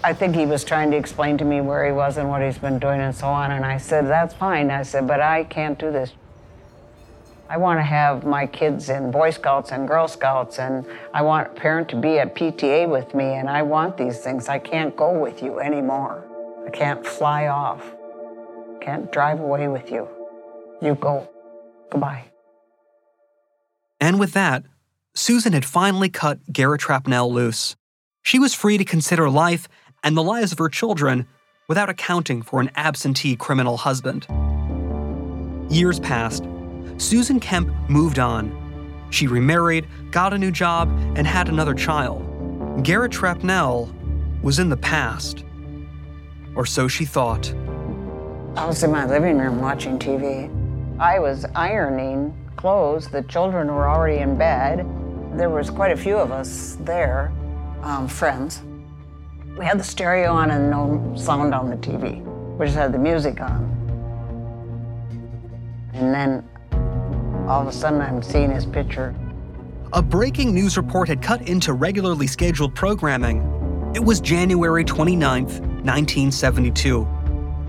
I 0.05 0.13
think 0.13 0.37
he 0.37 0.47
was 0.47 0.63
trying 0.63 0.91
to 0.91 0.97
explain 0.97 1.39
to 1.39 1.45
me 1.45 1.61
where 1.61 1.87
he 1.87 1.93
was 1.93 2.17
and 2.17 2.29
what 2.29 2.43
he's 2.43 2.59
been 2.59 2.79
doing 2.79 3.01
and 3.01 3.15
so 3.15 3.27
on, 3.27 3.51
and 3.51 3.65
I 3.65 3.79
said, 3.79 4.07
That's 4.07 4.35
fine. 4.35 4.71
I 4.71 4.83
said, 4.83 5.07
But 5.07 5.21
I 5.21 5.45
can't 5.45 5.79
do 5.79 5.91
this. 5.91 6.13
I 7.49 7.57
want 7.57 7.79
to 7.79 7.83
have 7.83 8.25
my 8.25 8.47
kids 8.47 8.89
in 8.89 9.11
Boy 9.11 9.31
Scouts 9.31 9.71
and 9.71 9.87
Girl 9.87 10.09
Scouts, 10.09 10.59
and 10.59 10.85
I 11.15 11.23
want 11.23 11.47
a 11.47 11.51
parent 11.51 11.89
to 11.91 11.97
be 11.97 12.19
at 12.19 12.35
PTA 12.35 12.89
with 12.89 13.15
me, 13.15 13.35
and 13.35 13.49
I 13.49 13.63
want 13.63 13.97
these 13.97 14.19
things. 14.19 14.49
I 14.49 14.59
can't 14.59 14.97
go 14.97 15.17
with 15.19 15.43
you 15.43 15.61
anymore. 15.61 16.25
I 16.67 16.71
can't 16.71 17.07
fly 17.07 17.47
off. 17.47 17.95
Can't 18.81 19.11
drive 19.13 19.41
away 19.41 19.69
with 19.69 19.91
you. 19.91 20.09
You 20.83 20.97
go. 20.97 21.29
Goodbye. 21.91 22.25
And 24.07 24.21
with 24.21 24.35
that, 24.35 24.63
Susan 25.17 25.53
had 25.53 25.65
finally 25.65 26.09
cut 26.09 26.39
Garrett 26.53 26.81
Trapnell 26.81 27.29
loose. 27.29 27.75
She 28.23 28.39
was 28.39 28.55
free 28.55 28.79
to 28.79 28.85
consider 28.85 29.29
life 29.29 29.67
and 30.05 30.17
the 30.17 30.23
lives 30.23 30.53
of 30.53 30.59
her 30.59 30.69
children 30.69 31.27
without 31.67 31.89
accounting 31.89 32.41
for 32.41 32.61
an 32.61 32.71
absentee 32.77 33.35
criminal 33.35 33.77
husband. 33.77 34.29
Years 35.69 35.99
passed. 35.99 36.45
Susan 36.99 37.41
Kemp 37.41 37.75
moved 37.91 38.21
on. 38.21 39.09
She 39.11 39.27
remarried, 39.27 39.89
got 40.13 40.33
a 40.33 40.39
new 40.39 40.53
job, 40.53 40.89
and 41.17 41.27
had 41.27 41.49
another 41.49 41.75
child. 41.75 42.85
Garrett 42.85 43.11
Trapnell 43.11 43.93
was 44.41 44.61
in 44.61 44.69
the 44.69 44.77
past. 44.77 45.43
Or 46.55 46.65
so 46.65 46.87
she 46.87 47.07
thought. 47.07 47.53
I 48.57 48.67
was 48.67 48.85
in 48.85 48.93
my 48.93 49.05
living 49.05 49.37
room 49.39 49.61
watching 49.61 49.99
TV. 49.99 50.49
I 51.01 51.19
was 51.19 51.45
ironing 51.57 52.33
clothes. 52.57 53.09
The 53.09 53.23
children 53.23 53.69
were 53.69 53.89
already 53.89 54.19
in 54.23 54.37
bed. 54.37 54.87
There 55.35 55.51
was 55.51 55.71
quite 55.71 55.93
a 55.93 55.97
few 55.97 56.17
of 56.17 56.33
us 56.33 56.77
there, 56.81 57.33
um, 57.83 58.09
friends. 58.09 58.63
We 59.59 59.65
had 59.65 59.79
the 59.79 59.85
stereo 59.85 60.33
on 60.33 60.51
and 60.51 60.71
no 60.71 61.15
sound 61.17 61.55
on 61.55 61.71
the 61.71 61.77
TV. 61.77 62.23
We 62.59 62.67
just 62.67 62.77
had 62.77 62.93
the 62.93 62.99
music 62.99 63.41
on. 63.41 63.73
And 65.95 66.13
then 66.13 66.49
all 67.49 67.63
of 67.63 67.69
a 67.69 67.73
sudden 67.73 68.01
I'm 68.01 68.23
seeing 68.23 68.51
his 68.51 68.67
picture. 68.67 69.15
A 69.93 70.03
breaking 70.03 70.53
news 70.53 70.77
report 70.77 71.09
had 71.09 71.23
cut 71.23 71.49
into 71.49 71.73
regularly 71.73 72.27
scheduled 72.27 72.75
programming. 72.75 73.93
It 73.95 74.05
was 74.05 74.21
January 74.21 74.85
29th, 74.85 75.61
1972. 75.85 77.03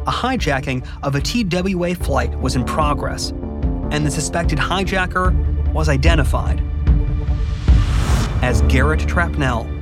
A 0.07 0.11
hijacking 0.11 0.85
of 1.03 1.15
a 1.15 1.21
TWA 1.21 1.93
flight 1.95 2.37
was 2.39 2.55
in 2.55 2.65
progress, 2.65 3.33
and 3.91 4.05
the 4.05 4.11
suspected 4.11 4.59
hijacker 4.59 5.33
was 5.73 5.89
identified 5.89 6.61
as 8.41 8.61
Garrett 8.63 9.01
Trapnell. 9.01 9.77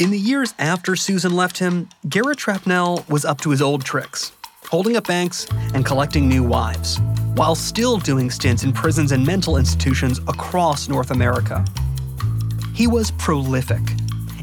In 0.00 0.10
the 0.10 0.18
years 0.18 0.54
after 0.58 0.96
Susan 0.96 1.36
left 1.36 1.58
him, 1.58 1.90
Garrett 2.08 2.38
Trapnell 2.38 3.06
was 3.10 3.26
up 3.26 3.38
to 3.42 3.50
his 3.50 3.60
old 3.60 3.84
tricks, 3.84 4.32
holding 4.70 4.96
up 4.96 5.06
banks 5.06 5.46
and 5.74 5.84
collecting 5.84 6.26
new 6.26 6.42
wives, 6.42 6.98
while 7.34 7.54
still 7.54 7.98
doing 7.98 8.30
stints 8.30 8.64
in 8.64 8.72
prisons 8.72 9.12
and 9.12 9.26
mental 9.26 9.56
institutions 9.56 10.18
across 10.28 10.88
North 10.88 11.10
America. 11.10 11.64
He 12.74 12.86
was 12.86 13.10
prolific. 13.12 13.80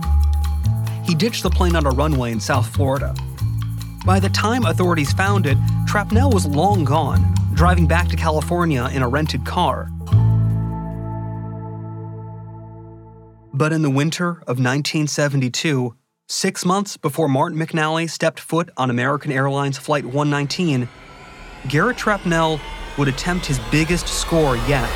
He 1.04 1.16
ditched 1.16 1.44
the 1.44 1.50
plane 1.50 1.76
on 1.76 1.86
a 1.86 1.90
runway 1.90 2.32
in 2.32 2.40
South 2.40 2.68
Florida. 2.68 3.14
By 4.06 4.20
the 4.20 4.30
time 4.30 4.66
authorities 4.66 5.12
found 5.12 5.46
it, 5.46 5.58
Trapnell 5.86 6.34
was 6.34 6.46
long 6.46 6.86
gone, 6.86 7.34
driving 7.54 7.88
back 7.88 8.08
to 8.10 8.16
California 8.16 8.90
in 8.94 9.02
a 9.02 9.08
rented 9.08 9.46
car. 9.46 9.90
But 13.54 13.72
in 13.72 13.82
the 13.82 13.90
winter 13.90 14.30
of 14.48 14.58
1972, 14.60 15.96
six 16.28 16.66
months 16.66 16.98
before 16.98 17.28
Martin 17.28 17.60
McNally 17.60 18.10
stepped 18.10 18.40
foot 18.40 18.70
on 18.78 18.90
American 18.90 19.32
Airlines 19.32 19.78
Flight 19.78 20.06
119, 20.06 20.90
Garrett 21.70 21.98
Trapnell 21.98 22.60
would 22.98 23.08
attempt 23.08 23.46
his 23.46 23.60
biggest 23.72 24.08
score 24.08 24.58
yet. 24.68 24.96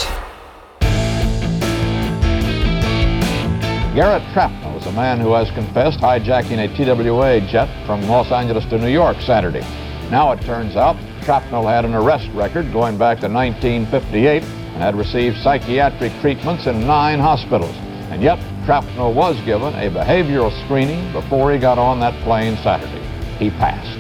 Garrett 3.94 4.24
Trapnell 4.34 4.67
a 4.88 4.92
man 4.94 5.20
who 5.20 5.34
has 5.34 5.52
confessed 5.52 6.00
hijacking 6.00 6.58
a 6.64 6.68
TWA 6.76 7.42
jet 7.48 7.68
from 7.86 8.02
Los 8.08 8.32
Angeles 8.32 8.66
to 8.66 8.78
New 8.78 8.90
York 8.90 9.18
Saturday. 9.22 9.62
Now 10.10 10.32
it 10.32 10.42
turns 10.42 10.76
out 10.76 10.96
Trapnell 11.22 11.66
had 11.66 11.84
an 11.84 11.94
arrest 11.94 12.30
record 12.34 12.72
going 12.72 12.98
back 12.98 13.20
to 13.20 13.28
1958 13.28 14.44
and 14.44 14.82
had 14.82 14.96
received 14.96 15.38
psychiatric 15.38 16.14
treatments 16.22 16.68
in 16.68 16.88
nine 16.88 17.20
hospitals. 17.20 17.76
And 18.10 18.22
yet, 18.22 18.40
Trapnell 18.66 19.14
was 19.14 19.36
given 19.42 19.74
a 19.74 19.90
behavioral 19.90 20.52
screening 20.64 21.12
before 21.12 21.52
he 21.52 21.60
got 21.60 21.78
on 21.78 22.00
that 22.00 22.14
plane 22.24 22.56
Saturday. 22.64 23.06
He 23.38 23.50
passed. 23.50 23.98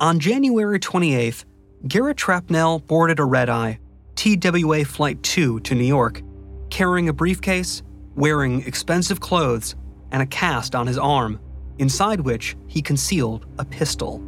On 0.00 0.18
January 0.18 0.80
28th, 0.80 1.44
Garrett 1.86 2.16
Trapnell 2.16 2.84
boarded 2.84 3.20
a 3.20 3.24
red 3.24 3.48
eye, 3.48 3.78
TWA 4.24 4.86
Flight 4.86 5.22
2 5.22 5.60
to 5.60 5.74
New 5.74 5.84
York, 5.84 6.22
carrying 6.70 7.10
a 7.10 7.12
briefcase, 7.12 7.82
wearing 8.14 8.62
expensive 8.62 9.20
clothes, 9.20 9.74
and 10.12 10.22
a 10.22 10.26
cast 10.26 10.74
on 10.74 10.86
his 10.86 10.96
arm, 10.96 11.38
inside 11.76 12.20
which 12.22 12.56
he 12.66 12.80
concealed 12.80 13.44
a 13.58 13.66
pistol. 13.66 14.22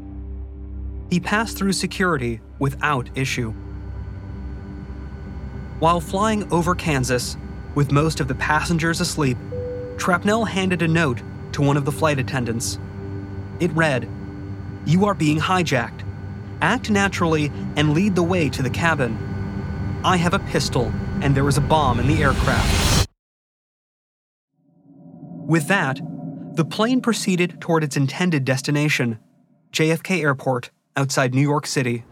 He 1.09 1.19
passed 1.19 1.57
through 1.57 1.73
security 1.73 2.43
without 2.59 3.09
issue. 3.15 3.53
While 5.79 6.01
flying 6.01 6.53
over 6.53 6.75
Kansas, 6.75 7.39
with 7.75 7.91
most 7.91 8.21
of 8.21 8.29
the 8.29 8.35
passengers 8.35 9.01
asleep, 9.01 9.39
Trapnell 9.97 10.47
handed 10.47 10.83
a 10.83 10.89
note 10.89 11.23
to 11.53 11.63
one 11.63 11.79
of 11.79 11.87
the 11.87 11.93
flight 11.93 12.19
attendants. 12.19 12.79
It 13.61 13.73
read, 13.73 14.07
You 14.85 15.07
are 15.07 15.15
being 15.15 15.39
hijacked. 15.39 16.03
Act 16.61 16.91
naturally 16.91 17.51
and 17.77 17.95
lead 17.95 18.15
the 18.15 18.23
way 18.23 18.51
to 18.51 18.63
the 18.63 18.69
cabin. 18.69 19.33
I 20.07 20.17
have 20.19 20.35
a 20.35 20.39
pistol, 20.39 20.93
and 21.21 21.35
there 21.35 21.49
is 21.49 21.59
a 21.59 21.61
bomb 21.61 21.99
in 21.99 22.07
the 22.07 22.23
aircraft. 22.23 23.09
With 25.19 25.67
that, 25.67 25.99
the 26.55 26.65
plane 26.65 27.01
proceeded 27.01 27.61
toward 27.61 27.83
its 27.83 27.97
intended 27.97 28.45
destination, 28.45 29.19
JFK 29.73 30.23
Airport, 30.23 30.71
outside 30.97 31.35
New 31.35 31.43
York 31.43 31.67
City. 31.67 32.05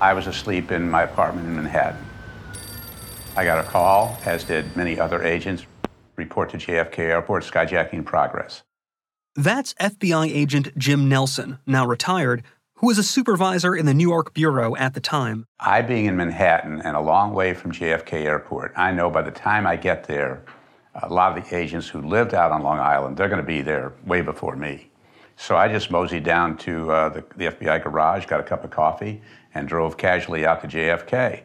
I 0.00 0.14
was 0.14 0.26
asleep 0.26 0.72
in 0.72 0.88
my 0.90 1.02
apartment 1.02 1.46
in 1.46 1.54
Manhattan. 1.54 2.02
I 3.36 3.44
got 3.44 3.62
a 3.62 3.68
call, 3.68 4.18
as 4.24 4.44
did 4.44 4.74
many 4.78 4.98
other 4.98 5.22
agents, 5.22 5.66
report 6.16 6.48
to 6.52 6.56
JFK 6.56 7.00
Airport 7.00 7.44
skyjacking 7.44 7.92
in 7.92 8.04
progress. 8.04 8.62
That's 9.34 9.74
FBI 9.74 10.34
agent 10.34 10.78
Jim 10.78 11.10
Nelson, 11.10 11.58
now 11.66 11.86
retired, 11.86 12.42
who 12.76 12.86
was 12.88 12.98
a 12.98 13.02
supervisor 13.02 13.74
in 13.74 13.86
the 13.86 13.94
New 13.94 14.08
York 14.08 14.34
Bureau 14.34 14.76
at 14.76 14.92
the 14.94 15.00
time. 15.00 15.46
I 15.58 15.80
being 15.80 16.04
in 16.04 16.16
Manhattan 16.16 16.82
and 16.82 16.96
a 16.96 17.00
long 17.00 17.32
way 17.32 17.54
from 17.54 17.72
JFK 17.72 18.24
Airport, 18.24 18.72
I 18.76 18.92
know 18.92 19.10
by 19.10 19.22
the 19.22 19.30
time 19.30 19.66
I 19.66 19.76
get 19.76 20.04
there, 20.04 20.44
a 20.94 21.12
lot 21.12 21.36
of 21.36 21.48
the 21.48 21.56
agents 21.56 21.88
who 21.88 22.02
lived 22.02 22.34
out 22.34 22.52
on 22.52 22.62
Long 22.62 22.78
Island, 22.78 23.16
they're 23.16 23.28
going 23.28 23.40
to 23.40 23.46
be 23.46 23.62
there 23.62 23.94
way 24.04 24.20
before 24.20 24.56
me. 24.56 24.90
So 25.36 25.56
I 25.56 25.68
just 25.68 25.90
moseyed 25.90 26.24
down 26.24 26.56
to 26.58 26.90
uh, 26.90 27.08
the, 27.10 27.24
the 27.36 27.44
FBI 27.46 27.82
garage, 27.82 28.26
got 28.26 28.40
a 28.40 28.42
cup 28.42 28.64
of 28.64 28.70
coffee, 28.70 29.22
and 29.54 29.66
drove 29.66 29.96
casually 29.96 30.46
out 30.46 30.60
to 30.62 30.68
JFK. 30.68 31.42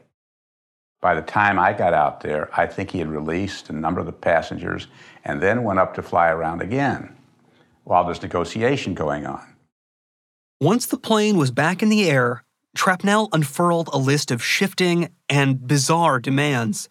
By 1.01 1.15
the 1.15 1.21
time 1.21 1.57
I 1.57 1.73
got 1.73 1.93
out 1.93 2.21
there, 2.21 2.49
I 2.57 2.67
think 2.67 2.91
he 2.91 2.99
had 2.99 3.09
released 3.09 3.69
a 3.69 3.73
number 3.73 3.99
of 3.99 4.05
the 4.05 4.11
passengers 4.11 4.87
and 5.23 5.41
then 5.41 5.63
went 5.63 5.79
up 5.79 5.93
to 5.95 6.01
fly 6.01 6.29
around 6.29 6.61
again 6.61 7.15
while 7.83 8.03
there's 8.03 8.21
negotiation 8.21 8.93
going 8.93 9.25
on. 9.25 9.50
Once 10.61 10.85
the 10.85 10.97
plane 10.97 11.37
was 11.37 11.49
back 11.49 11.81
in 11.81 11.89
the 11.89 12.07
air, 12.07 12.43
Trapnell 12.77 13.27
unfurled 13.33 13.89
a 13.91 13.97
list 13.97 14.29
of 14.29 14.43
shifting 14.43 15.09
and 15.27 15.65
bizarre 15.65 16.19
demands. 16.19 16.87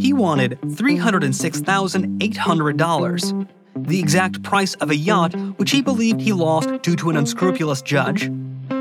He 0.00 0.14
wanted 0.14 0.58
$306,800, 0.62 3.48
the 3.76 4.00
exact 4.00 4.42
price 4.42 4.72
of 4.76 4.88
a 4.88 4.96
yacht 4.96 5.34
which 5.58 5.72
he 5.72 5.82
believed 5.82 6.22
he 6.22 6.32
lost 6.32 6.70
due 6.80 6.96
to 6.96 7.10
an 7.10 7.18
unscrupulous 7.18 7.82
judge, 7.82 8.30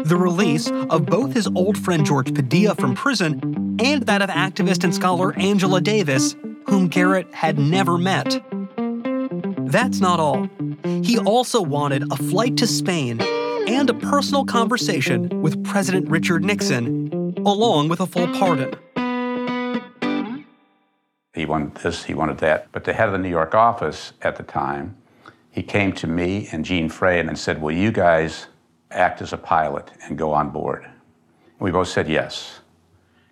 the 0.05 0.15
release 0.15 0.71
of 0.89 1.07
both 1.07 1.33
his 1.33 1.49
old 1.55 1.77
friend 1.77 2.05
George 2.05 2.33
Padilla 2.33 2.73
from 2.75 2.95
prison 2.95 3.77
and 3.83 4.03
that 4.03 4.21
of 4.21 4.29
activist 4.29 4.85
and 4.85 4.95
scholar 4.95 5.37
Angela 5.37 5.81
Davis, 5.81 6.37
whom 6.67 6.87
Garrett 6.87 7.33
had 7.33 7.59
never 7.59 7.97
met. 7.97 8.41
That's 9.67 9.99
not 9.99 10.21
all. 10.21 10.49
He 10.85 11.17
also 11.17 11.61
wanted 11.61 12.03
a 12.11 12.15
flight 12.15 12.57
to 12.57 12.67
Spain 12.67 13.19
and 13.67 13.89
a 13.89 13.93
personal 13.93 14.45
conversation 14.45 15.41
with 15.41 15.63
President 15.63 16.07
Richard 16.09 16.43
Nixon, 16.43 17.33
along 17.43 17.89
with 17.89 17.99
a 17.99 18.05
full 18.05 18.27
pardon. 18.27 18.75
He 21.33 21.45
wanted 21.45 21.75
this, 21.75 22.03
he 22.03 22.13
wanted 22.13 22.37
that. 22.37 22.71
But 22.71 22.83
the 22.83 22.93
head 22.93 23.07
of 23.07 23.13
the 23.13 23.17
New 23.17 23.29
York 23.29 23.55
office 23.55 24.13
at 24.21 24.35
the 24.35 24.43
time, 24.43 24.95
he 25.49 25.63
came 25.63 25.91
to 25.93 26.07
me 26.07 26.49
and 26.51 26.63
Gene 26.63 26.87
Frey 26.87 27.19
and 27.19 27.37
said, 27.37 27.59
Will 27.59 27.75
you 27.75 27.91
guys 27.91 28.47
act 28.91 29.21
as 29.23 29.33
a 29.33 29.37
pilot 29.37 29.89
and 30.03 30.17
go 30.17 30.31
on 30.31 30.51
board? 30.51 30.85
We 31.59 31.71
both 31.71 31.87
said 31.87 32.07
yes, 32.07 32.59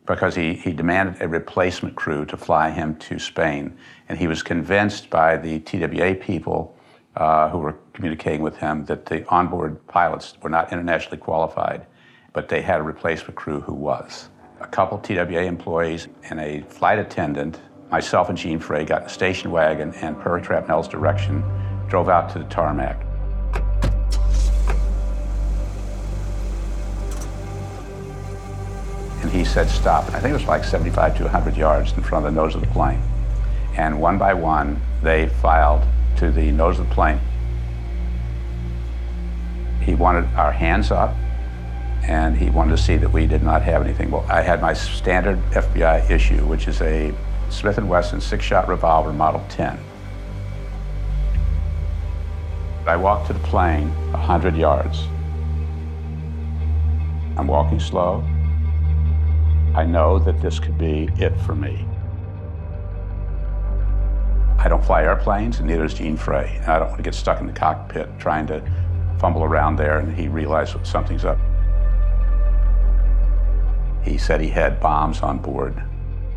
because 0.08 0.34
he, 0.34 0.56
he 0.56 0.72
demanded 0.72 1.22
a 1.22 1.28
replacement 1.28 1.96
crew 1.96 2.26
to 2.26 2.36
fly 2.36 2.72
him 2.72 2.96
to 2.96 3.20
Spain. 3.20 3.78
And 4.10 4.18
he 4.18 4.28
was 4.28 4.42
convinced 4.42 5.12
by 5.12 5.38
the 5.38 5.60
TWA 5.60 6.16
people 6.16 6.76
uh, 7.15 7.49
who 7.49 7.60
were 7.60 7.76
communicating 7.93 8.41
with 8.41 8.58
him 8.58 8.86
that 8.86 9.06
the 9.06 9.28
onboard 9.30 9.86
pilots 9.88 10.36
were 10.41 10.49
not 10.49 10.71
internationally 10.71 11.17
qualified, 11.17 11.86
but 12.34 12.49
they 12.49 12.62
had 12.62 12.80
a 12.80 12.84
replacement 12.84 13.36
crew 13.36 13.62
who 13.62 13.73
was. 13.73 14.30
A 14.62 14.67
couple 14.67 14.97
TWA 14.97 15.43
employees 15.43 16.08
and 16.30 16.39
a 16.39 16.62
flight 16.63 16.97
attendant, 16.97 17.60
myself 17.91 18.30
and 18.30 18.38
Gene 18.38 18.60
Frey, 18.60 18.86
got 18.86 19.02
in 19.02 19.08
a 19.08 19.10
station 19.10 19.52
wagon 19.52 19.93
and 19.95 20.19
per 20.19 20.39
Trapnell's 20.39 20.88
direction, 20.88 21.43
drove 21.88 22.10
out 22.10 22.32
to 22.32 22.39
the 22.39 22.45
tarmac. 22.45 23.06
And 29.21 29.32
he 29.32 29.45
said, 29.45 29.69
stop. 29.69 30.08
And 30.08 30.15
I 30.15 30.19
think 30.19 30.32
it 30.32 30.38
was 30.38 30.47
like 30.47 30.63
75 30.63 31.17
to 31.17 31.23
100 31.23 31.56
yards 31.56 31.93
in 31.93 32.04
front 32.04 32.26
of 32.26 32.34
the 32.34 32.41
nose 32.41 32.56
of 32.56 32.62
the 32.62 32.67
plane. 32.67 33.02
And 33.78 34.02
one 34.02 34.17
by 34.17 34.34
one, 34.34 34.82
they 35.02 35.30
filed 35.30 35.84
to 36.17 36.32
the 36.32 36.52
nose 36.52 36.80
of 36.80 36.89
the 36.89 36.93
plane. 36.95 37.19
He 39.82 39.95
wanted 39.95 40.26
our 40.36 40.52
hands 40.52 40.91
up, 40.91 41.15
and 42.04 42.38
he 42.38 42.49
wanted 42.49 42.71
to 42.71 42.82
see 42.82 42.97
that 42.97 43.12
we 43.12 43.28
did 43.28 43.43
not 43.43 43.62
have 43.62 43.82
anything. 43.82 44.12
Well, 44.12 44.26
I 44.30 44.41
had 44.41 44.62
my 44.62 44.73
standard 44.73 45.39
FBI 45.52 46.10
issue, 46.10 46.45
which 46.45 46.67
is 46.67 46.82
a 46.82 47.13
Smith 47.49 47.78
& 47.78 47.80
Wesson 47.84 48.21
six-shot 48.21 48.67
revolver, 48.67 49.13
Model 49.13 49.44
10. 49.50 49.79
I 52.85 52.96
walked 52.98 53.27
to 53.27 53.33
the 53.33 53.40
plane 53.40 53.90
100 54.12 54.56
yards. 54.56 55.08
I'm 57.38 57.48
walking 57.48 57.79
slow. 57.79 58.23
I 59.75 59.85
know 59.85 60.19
that 60.19 60.42
this 60.42 60.60
could 60.60 60.77
be 60.77 61.10
it 61.17 61.35
for 61.46 61.56
me. 61.56 61.85
I 64.64 64.70
don't 64.70 64.84
fly 64.84 65.04
airplanes, 65.04 65.60
and 65.60 65.68
neither 65.68 65.84
does 65.84 65.94
Gene 65.94 66.16
Frey. 66.16 66.58
I 66.66 66.80
don't 66.80 66.88
want 66.88 66.98
to 66.98 67.04
get 67.04 67.14
stuck 67.14 67.42
in 67.42 67.48
the 67.48 67.54
cockpit 67.54 68.08
trying 68.18 68.48
to 68.48 68.64
fumble 69.20 69.44
around 69.44 69.76
there, 69.76 70.00
and 70.00 70.18
he 70.18 70.30
realized 70.30 70.78
something's 70.86 71.26
up. 71.26 71.38
He 74.06 74.18
said 74.18 74.40
he 74.40 74.48
had 74.48 74.80
bombs 74.80 75.22
on 75.22 75.40
board 75.40 75.84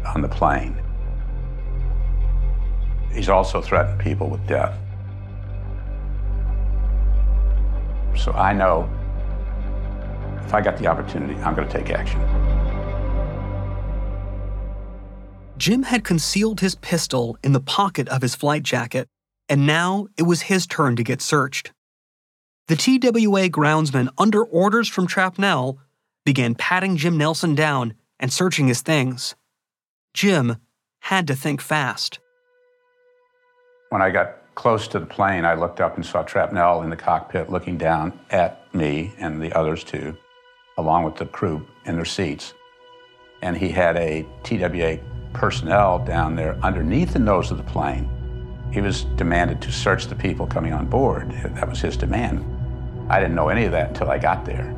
on 0.04 0.22
the 0.22 0.28
plane. 0.28 0.76
He's 3.12 3.28
also 3.28 3.62
threatened 3.62 4.00
people 4.00 4.28
with 4.28 4.44
death. 4.48 4.76
So 8.16 8.32
I 8.32 8.52
know 8.52 8.90
if 10.44 10.52
I 10.52 10.60
got 10.60 10.78
the 10.78 10.88
opportunity, 10.88 11.40
I'm 11.42 11.54
going 11.54 11.68
to 11.68 11.72
take 11.72 11.90
action. 11.90 12.20
Jim 15.58 15.84
had 15.84 16.04
concealed 16.04 16.60
his 16.60 16.74
pistol 16.74 17.38
in 17.42 17.52
the 17.52 17.60
pocket 17.60 18.08
of 18.08 18.20
his 18.20 18.34
flight 18.34 18.62
jacket, 18.62 19.08
and 19.48 19.66
now 19.66 20.06
it 20.18 20.24
was 20.24 20.42
his 20.42 20.66
turn 20.66 20.96
to 20.96 21.02
get 21.02 21.22
searched. 21.22 21.72
The 22.68 22.76
TWA 22.76 23.48
groundsman, 23.48 24.08
under 24.18 24.44
orders 24.44 24.88
from 24.88 25.06
Trapnell, 25.06 25.78
began 26.24 26.54
patting 26.54 26.96
Jim 26.96 27.16
Nelson 27.16 27.54
down 27.54 27.94
and 28.18 28.32
searching 28.32 28.68
his 28.68 28.82
things. 28.82 29.34
Jim 30.12 30.56
had 31.00 31.26
to 31.28 31.36
think 31.36 31.60
fast. 31.60 32.18
When 33.90 34.02
I 34.02 34.10
got 34.10 34.54
close 34.56 34.88
to 34.88 34.98
the 34.98 35.06
plane, 35.06 35.44
I 35.44 35.54
looked 35.54 35.80
up 35.80 35.96
and 35.96 36.04
saw 36.04 36.24
Trapnell 36.24 36.82
in 36.82 36.90
the 36.90 36.96
cockpit 36.96 37.48
looking 37.50 37.78
down 37.78 38.18
at 38.30 38.74
me 38.74 39.14
and 39.18 39.40
the 39.40 39.52
others 39.52 39.84
too, 39.84 40.16
along 40.76 41.04
with 41.04 41.16
the 41.16 41.26
crew 41.26 41.66
in 41.84 41.94
their 41.94 42.04
seats. 42.04 42.52
And 43.42 43.56
he 43.56 43.68
had 43.68 43.96
a 43.96 44.26
TWA 44.42 44.98
personnel 45.36 45.98
down 45.98 46.34
there 46.34 46.56
underneath 46.62 47.12
the 47.12 47.18
nose 47.18 47.50
of 47.50 47.58
the 47.58 47.62
plane. 47.62 48.10
He 48.72 48.80
was 48.80 49.04
demanded 49.16 49.60
to 49.62 49.70
search 49.70 50.06
the 50.06 50.14
people 50.14 50.46
coming 50.46 50.72
on 50.72 50.86
board. 50.86 51.30
That 51.30 51.68
was 51.68 51.80
his 51.80 51.96
demand. 51.96 52.44
I 53.10 53.20
didn't 53.20 53.36
know 53.36 53.48
any 53.48 53.64
of 53.64 53.72
that 53.72 53.88
until 53.88 54.10
I 54.10 54.18
got 54.18 54.44
there. 54.44 54.74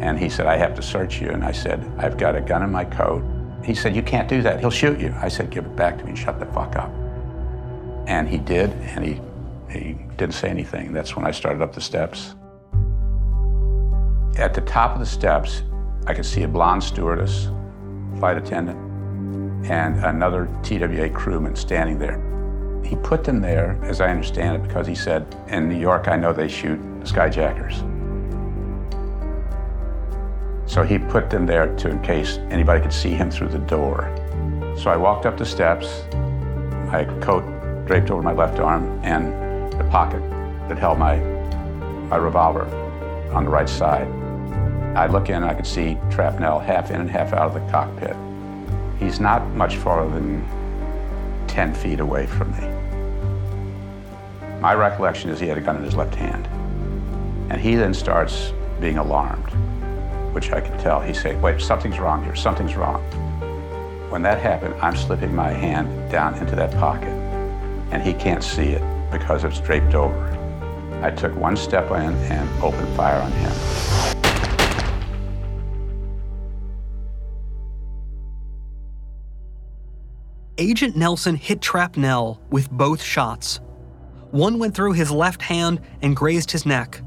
And 0.00 0.18
he 0.18 0.28
said, 0.28 0.46
I 0.46 0.56
have 0.56 0.74
to 0.74 0.82
search 0.82 1.20
you. 1.20 1.30
And 1.30 1.44
I 1.44 1.52
said, 1.52 1.84
I've 1.98 2.16
got 2.16 2.36
a 2.36 2.40
gun 2.40 2.62
in 2.62 2.70
my 2.70 2.84
coat. 2.84 3.24
He 3.64 3.74
said, 3.74 3.96
You 3.96 4.02
can't 4.02 4.28
do 4.28 4.42
that. 4.42 4.60
He'll 4.60 4.70
shoot 4.70 5.00
you. 5.00 5.14
I 5.20 5.28
said, 5.28 5.50
Give 5.50 5.64
it 5.64 5.74
back 5.74 5.98
to 5.98 6.04
me 6.04 6.10
and 6.10 6.18
shut 6.18 6.38
the 6.38 6.46
fuck 6.46 6.76
up. 6.76 6.90
And 8.06 8.28
he 8.28 8.38
did, 8.38 8.70
and 8.70 9.04
he, 9.04 9.20
he 9.70 9.94
didn't 10.16 10.34
say 10.34 10.48
anything. 10.48 10.92
That's 10.92 11.16
when 11.16 11.24
I 11.24 11.30
started 11.30 11.62
up 11.62 11.72
the 11.72 11.80
steps. 11.80 12.34
At 14.36 14.54
the 14.54 14.62
top 14.62 14.94
of 14.94 14.98
the 14.98 15.06
steps, 15.06 15.62
I 16.06 16.14
could 16.14 16.26
see 16.26 16.42
a 16.42 16.48
blonde 16.48 16.82
stewardess, 16.82 17.48
flight 18.18 18.36
attendant, 18.36 18.81
and 19.64 20.04
another 20.04 20.48
TWA 20.62 21.08
crewman 21.10 21.56
standing 21.56 21.98
there. 21.98 22.20
He 22.84 22.96
put 22.96 23.24
them 23.24 23.40
there, 23.40 23.78
as 23.82 24.00
I 24.00 24.10
understand 24.10 24.56
it, 24.56 24.66
because 24.66 24.86
he 24.86 24.94
said, 24.94 25.36
In 25.48 25.68
New 25.68 25.78
York, 25.78 26.08
I 26.08 26.16
know 26.16 26.32
they 26.32 26.48
shoot 26.48 26.80
skyjackers. 27.04 27.88
So 30.68 30.82
he 30.82 30.98
put 30.98 31.30
them 31.30 31.46
there 31.46 31.74
to, 31.76 31.90
in 31.90 32.02
case 32.02 32.38
anybody 32.50 32.80
could 32.80 32.92
see 32.92 33.10
him 33.10 33.30
through 33.30 33.48
the 33.48 33.58
door. 33.58 34.10
So 34.76 34.90
I 34.90 34.96
walked 34.96 35.26
up 35.26 35.36
the 35.36 35.46
steps, 35.46 36.04
my 36.90 37.04
coat 37.20 37.44
draped 37.86 38.10
over 38.10 38.22
my 38.22 38.32
left 38.32 38.58
arm, 38.58 39.00
and 39.04 39.72
the 39.72 39.84
pocket 39.84 40.22
that 40.68 40.78
held 40.78 40.98
my, 40.98 41.16
my 42.08 42.16
revolver 42.16 42.64
on 43.32 43.44
the 43.44 43.50
right 43.50 43.68
side. 43.68 44.08
I 44.96 45.06
look 45.06 45.28
in, 45.28 45.36
and 45.36 45.44
I 45.44 45.54
could 45.54 45.66
see 45.66 45.96
Trapnell 46.10 46.64
half 46.64 46.90
in 46.90 47.00
and 47.00 47.10
half 47.10 47.32
out 47.32 47.48
of 47.48 47.54
the 47.54 47.70
cockpit. 47.70 48.16
He's 49.02 49.18
not 49.18 49.46
much 49.48 49.76
farther 49.76 50.14
than 50.14 50.46
10 51.48 51.74
feet 51.74 51.98
away 51.98 52.24
from 52.26 52.52
me. 52.52 52.68
My 54.60 54.74
recollection 54.74 55.28
is 55.28 55.40
he 55.40 55.48
had 55.48 55.58
a 55.58 55.60
gun 55.60 55.76
in 55.76 55.82
his 55.82 55.96
left 55.96 56.14
hand. 56.14 56.46
And 57.50 57.60
he 57.60 57.74
then 57.74 57.92
starts 57.92 58.52
being 58.80 58.98
alarmed, 58.98 59.50
which 60.32 60.52
I 60.52 60.60
can 60.60 60.78
tell. 60.78 61.00
He 61.00 61.12
said, 61.12 61.42
wait, 61.42 61.60
something's 61.60 61.98
wrong 61.98 62.22
here, 62.22 62.36
something's 62.36 62.76
wrong. 62.76 63.02
When 64.08 64.22
that 64.22 64.40
happened, 64.40 64.74
I'm 64.80 64.94
slipping 64.94 65.34
my 65.34 65.50
hand 65.50 66.10
down 66.10 66.36
into 66.36 66.54
that 66.54 66.70
pocket, 66.78 67.12
and 67.90 68.02
he 68.02 68.14
can't 68.14 68.44
see 68.44 68.68
it 68.68 69.10
because 69.10 69.42
it's 69.42 69.58
draped 69.58 69.94
over. 69.94 70.28
I 71.02 71.10
took 71.10 71.34
one 71.34 71.56
step 71.56 71.90
in 71.90 72.14
and 72.30 72.62
opened 72.62 72.94
fire 72.96 73.20
on 73.20 73.32
him. 73.32 74.11
Agent 80.58 80.94
Nelson 80.96 81.34
hit 81.34 81.60
Trapnell 81.60 82.38
with 82.50 82.70
both 82.70 83.02
shots. 83.02 83.60
One 84.32 84.58
went 84.58 84.74
through 84.74 84.92
his 84.92 85.10
left 85.10 85.40
hand 85.40 85.80
and 86.02 86.14
grazed 86.14 86.50
his 86.50 86.66
neck. 86.66 87.00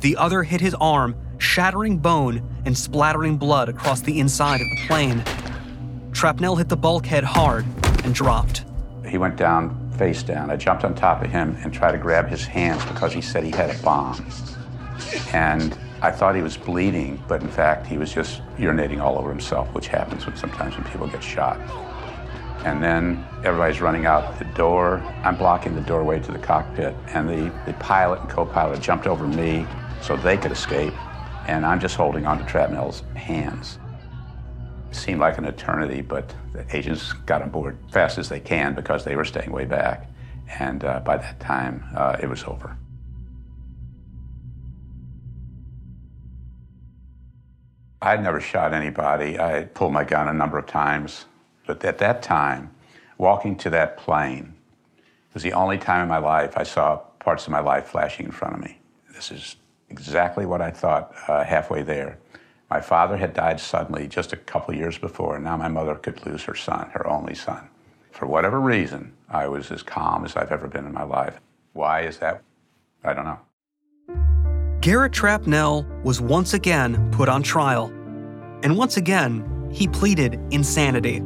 The 0.00 0.14
other 0.18 0.42
hit 0.42 0.60
his 0.60 0.74
arm, 0.74 1.16
shattering 1.38 1.96
bone 1.96 2.46
and 2.66 2.76
splattering 2.76 3.38
blood 3.38 3.70
across 3.70 4.02
the 4.02 4.20
inside 4.20 4.60
of 4.60 4.68
the 4.68 4.86
plane. 4.86 5.20
Trapnell 6.10 6.58
hit 6.58 6.68
the 6.68 6.76
bulkhead 6.76 7.24
hard 7.24 7.64
and 8.04 8.14
dropped. 8.14 8.66
He 9.08 9.16
went 9.16 9.36
down, 9.36 9.90
face 9.92 10.22
down. 10.22 10.50
I 10.50 10.56
jumped 10.56 10.84
on 10.84 10.94
top 10.94 11.24
of 11.24 11.30
him 11.30 11.56
and 11.62 11.72
tried 11.72 11.92
to 11.92 11.98
grab 11.98 12.28
his 12.28 12.44
hands 12.44 12.84
because 12.84 13.10
he 13.10 13.22
said 13.22 13.42
he 13.42 13.52
had 13.52 13.70
a 13.70 13.82
bomb. 13.82 14.22
And 15.32 15.78
I 16.02 16.10
thought 16.10 16.36
he 16.36 16.42
was 16.42 16.58
bleeding, 16.58 17.24
but 17.26 17.40
in 17.40 17.48
fact, 17.48 17.86
he 17.86 17.96
was 17.96 18.12
just 18.12 18.42
urinating 18.58 19.00
all 19.00 19.18
over 19.18 19.30
himself, 19.30 19.72
which 19.72 19.88
happens 19.88 20.26
when 20.26 20.36
sometimes 20.36 20.76
when 20.76 20.84
people 20.84 21.06
get 21.06 21.22
shot. 21.22 21.58
And 22.66 22.82
then 22.82 23.24
everybody's 23.44 23.80
running 23.80 24.06
out 24.06 24.40
the 24.40 24.44
door. 24.46 24.98
I'm 25.22 25.36
blocking 25.36 25.76
the 25.76 25.82
doorway 25.82 26.18
to 26.18 26.32
the 26.32 26.38
cockpit, 26.40 26.96
and 27.14 27.28
the, 27.28 27.54
the 27.64 27.72
pilot 27.74 28.20
and 28.22 28.28
co 28.28 28.44
pilot 28.44 28.80
jumped 28.80 29.06
over 29.06 29.24
me 29.24 29.64
so 30.02 30.16
they 30.16 30.36
could 30.36 30.50
escape, 30.50 30.92
and 31.46 31.64
I'm 31.64 31.78
just 31.78 31.94
holding 31.94 32.26
on 32.26 32.38
to 32.38 32.44
Trapnell's 32.44 33.04
hands. 33.14 33.78
It 34.90 34.96
seemed 34.96 35.20
like 35.20 35.38
an 35.38 35.44
eternity, 35.44 36.02
but 36.02 36.34
the 36.52 36.66
agents 36.76 37.12
got 37.12 37.40
on 37.40 37.50
board 37.50 37.78
fast 37.92 38.18
as 38.18 38.28
they 38.28 38.40
can 38.40 38.74
because 38.74 39.04
they 39.04 39.14
were 39.14 39.24
staying 39.24 39.52
way 39.52 39.64
back. 39.64 40.10
And 40.58 40.82
uh, 40.82 40.98
by 41.00 41.18
that 41.18 41.38
time, 41.38 41.84
uh, 41.94 42.16
it 42.20 42.28
was 42.28 42.42
over. 42.42 42.76
I'd 48.02 48.24
never 48.24 48.40
shot 48.40 48.74
anybody. 48.74 49.38
I 49.38 49.66
pulled 49.66 49.92
my 49.92 50.02
gun 50.02 50.26
a 50.26 50.34
number 50.34 50.58
of 50.58 50.66
times. 50.66 51.26
But 51.66 51.84
at 51.84 51.98
that 51.98 52.22
time, 52.22 52.70
walking 53.18 53.56
to 53.56 53.70
that 53.70 53.96
plane 53.96 54.54
was 55.34 55.42
the 55.42 55.52
only 55.52 55.78
time 55.78 56.02
in 56.02 56.08
my 56.08 56.18
life 56.18 56.56
I 56.56 56.62
saw 56.62 56.96
parts 57.18 57.44
of 57.44 57.50
my 57.50 57.60
life 57.60 57.86
flashing 57.88 58.26
in 58.26 58.32
front 58.32 58.54
of 58.54 58.60
me. 58.60 58.78
This 59.12 59.30
is 59.30 59.56
exactly 59.90 60.46
what 60.46 60.62
I 60.62 60.70
thought 60.70 61.14
uh, 61.28 61.44
halfway 61.44 61.82
there. 61.82 62.18
My 62.70 62.80
father 62.80 63.16
had 63.16 63.34
died 63.34 63.60
suddenly 63.60 64.08
just 64.08 64.32
a 64.32 64.36
couple 64.36 64.74
years 64.74 64.98
before, 64.98 65.36
and 65.36 65.44
now 65.44 65.56
my 65.56 65.68
mother 65.68 65.94
could 65.94 66.24
lose 66.26 66.42
her 66.44 66.54
son, 66.54 66.90
her 66.94 67.06
only 67.06 67.34
son. 67.34 67.68
For 68.10 68.26
whatever 68.26 68.60
reason, 68.60 69.12
I 69.28 69.46
was 69.46 69.70
as 69.70 69.82
calm 69.82 70.24
as 70.24 70.36
I've 70.36 70.50
ever 70.50 70.66
been 70.68 70.86
in 70.86 70.92
my 70.92 71.02
life. 71.02 71.38
Why 71.74 72.00
is 72.02 72.18
that? 72.18 72.42
I 73.04 73.12
don't 73.12 73.24
know. 73.24 73.38
Garrett 74.80 75.12
Trapnell 75.12 75.84
was 76.02 76.20
once 76.20 76.54
again 76.54 77.10
put 77.10 77.28
on 77.28 77.42
trial. 77.42 77.86
And 78.62 78.76
once 78.76 78.96
again, 78.96 79.68
he 79.72 79.86
pleaded 79.86 80.40
insanity. 80.50 81.22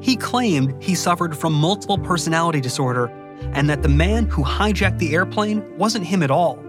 He 0.00 0.16
claimed 0.16 0.82
he 0.82 0.94
suffered 0.94 1.36
from 1.36 1.52
multiple 1.52 1.98
personality 1.98 2.60
disorder 2.60 3.06
and 3.52 3.68
that 3.68 3.82
the 3.82 3.88
man 3.88 4.26
who 4.26 4.42
hijacked 4.42 4.98
the 4.98 5.14
airplane 5.14 5.76
wasn't 5.76 6.06
him 6.06 6.22
at 6.22 6.30
all, 6.30 6.62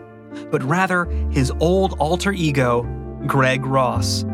but 0.52 0.64
rather 0.64 1.06
his 1.32 1.52
old 1.60 1.94
alter 2.00 2.32
ego, 2.32 2.84
Greg 3.26 3.66
Ross. 3.66 4.26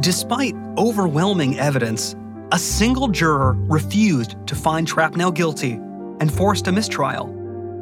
Despite 0.00 0.54
overwhelming 0.76 1.58
evidence, 1.58 2.14
a 2.52 2.58
single 2.58 3.08
juror 3.08 3.54
refused 3.54 4.36
to 4.46 4.54
find 4.54 4.86
Trapnell 4.86 5.34
guilty 5.34 5.72
and 6.20 6.32
forced 6.32 6.66
a 6.68 6.72
mistrial. 6.72 7.34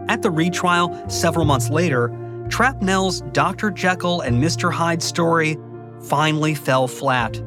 At 0.09 0.23
the 0.23 0.31
retrial 0.31 1.09
several 1.09 1.45
months 1.45 1.69
later, 1.69 2.09
Trapnell's 2.49 3.21
Dr. 3.33 3.71
Jekyll 3.71 4.21
and 4.21 4.43
Mr. 4.43 4.73
Hyde 4.73 5.03
story 5.03 5.59
finally 6.01 6.55
fell 6.55 6.89
flat. 6.89 7.41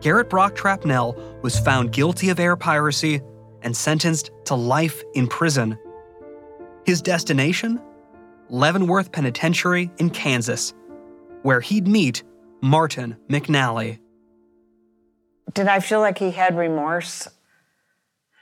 Garrett 0.00 0.30
Brock 0.30 0.56
Trapnell 0.56 1.42
was 1.42 1.58
found 1.58 1.92
guilty 1.92 2.30
of 2.30 2.40
air 2.40 2.56
piracy 2.56 3.20
and 3.62 3.76
sentenced 3.76 4.30
to 4.46 4.54
life 4.54 5.02
in 5.14 5.26
prison. 5.26 5.78
His 6.86 7.02
destination? 7.02 7.80
Leavenworth 8.48 9.12
Penitentiary 9.12 9.90
in 9.98 10.10
Kansas, 10.10 10.74
where 11.42 11.60
he'd 11.60 11.86
meet 11.86 12.22
Martin 12.62 13.16
McNally. 13.28 13.98
Did 15.52 15.68
I 15.68 15.80
feel 15.80 16.00
like 16.00 16.18
he 16.18 16.30
had 16.30 16.56
remorse? 16.56 17.28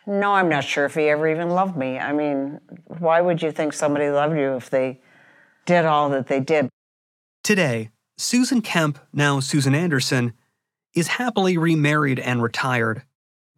No, 0.07 0.33
I'm 0.33 0.49
not 0.49 0.65
sure 0.65 0.85
if 0.87 0.95
he 0.95 1.09
ever 1.09 1.29
even 1.29 1.51
loved 1.51 1.77
me. 1.77 1.99
I 1.99 2.13
mean, 2.13 2.61
why 2.87 3.21
would 3.21 3.43
you 3.43 3.51
think 3.51 3.73
somebody 3.73 4.09
loved 4.09 4.37
you 4.37 4.55
if 4.55 4.71
they 4.71 5.01
did 5.67 5.85
all 5.85 6.09
that 6.11 6.29
they 6.29 6.41
did? 6.41 6.69
Today, 7.43 7.91
Susan 8.17 8.63
Kemp, 8.63 8.99
now 9.13 9.41
Susan 9.41 9.75
Anderson, 9.75 10.33
is 10.99 11.09
happily 11.09 11.57
remarried 11.57 12.19
and 12.19 12.43
retired. 12.43 13.03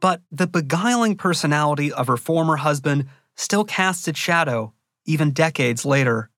But 0.00 0.22
the 0.30 0.46
beguiling 0.46 1.16
personality 1.16 1.92
of 1.92 2.06
her 2.06 2.16
former 2.16 2.56
husband 2.56 3.06
still 3.36 3.64
casts 3.64 4.08
its 4.08 4.18
shadow, 4.18 4.72
even 5.04 5.32
decades 5.32 5.84
later. 5.84 6.30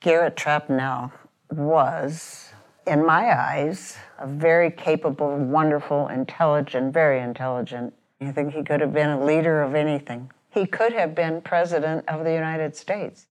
Garrett 0.00 0.36
Trapnell 0.36 1.12
was, 1.50 2.50
in 2.86 3.04
my 3.04 3.36
eyes, 3.36 3.96
a 4.18 4.26
very 4.26 4.70
capable, 4.70 5.36
wonderful, 5.36 6.08
intelligent, 6.08 6.92
very 6.92 7.20
intelligent. 7.20 7.94
I 8.20 8.32
think 8.32 8.54
he 8.54 8.62
could 8.62 8.80
have 8.80 8.92
been 8.92 9.10
a 9.10 9.24
leader 9.24 9.62
of 9.62 9.74
anything. 9.74 10.30
He 10.50 10.66
could 10.66 10.92
have 10.92 11.14
been 11.14 11.40
president 11.40 12.08
of 12.08 12.24
the 12.24 12.32
United 12.32 12.74
States. 12.76 13.26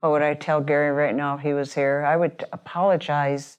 What 0.00 0.12
would 0.12 0.22
I 0.22 0.34
tell 0.34 0.60
Gary 0.60 0.90
right 0.90 1.14
now 1.14 1.36
if 1.36 1.40
he 1.40 1.52
was 1.52 1.74
here? 1.74 2.04
I 2.06 2.16
would 2.16 2.44
apologize 2.52 3.58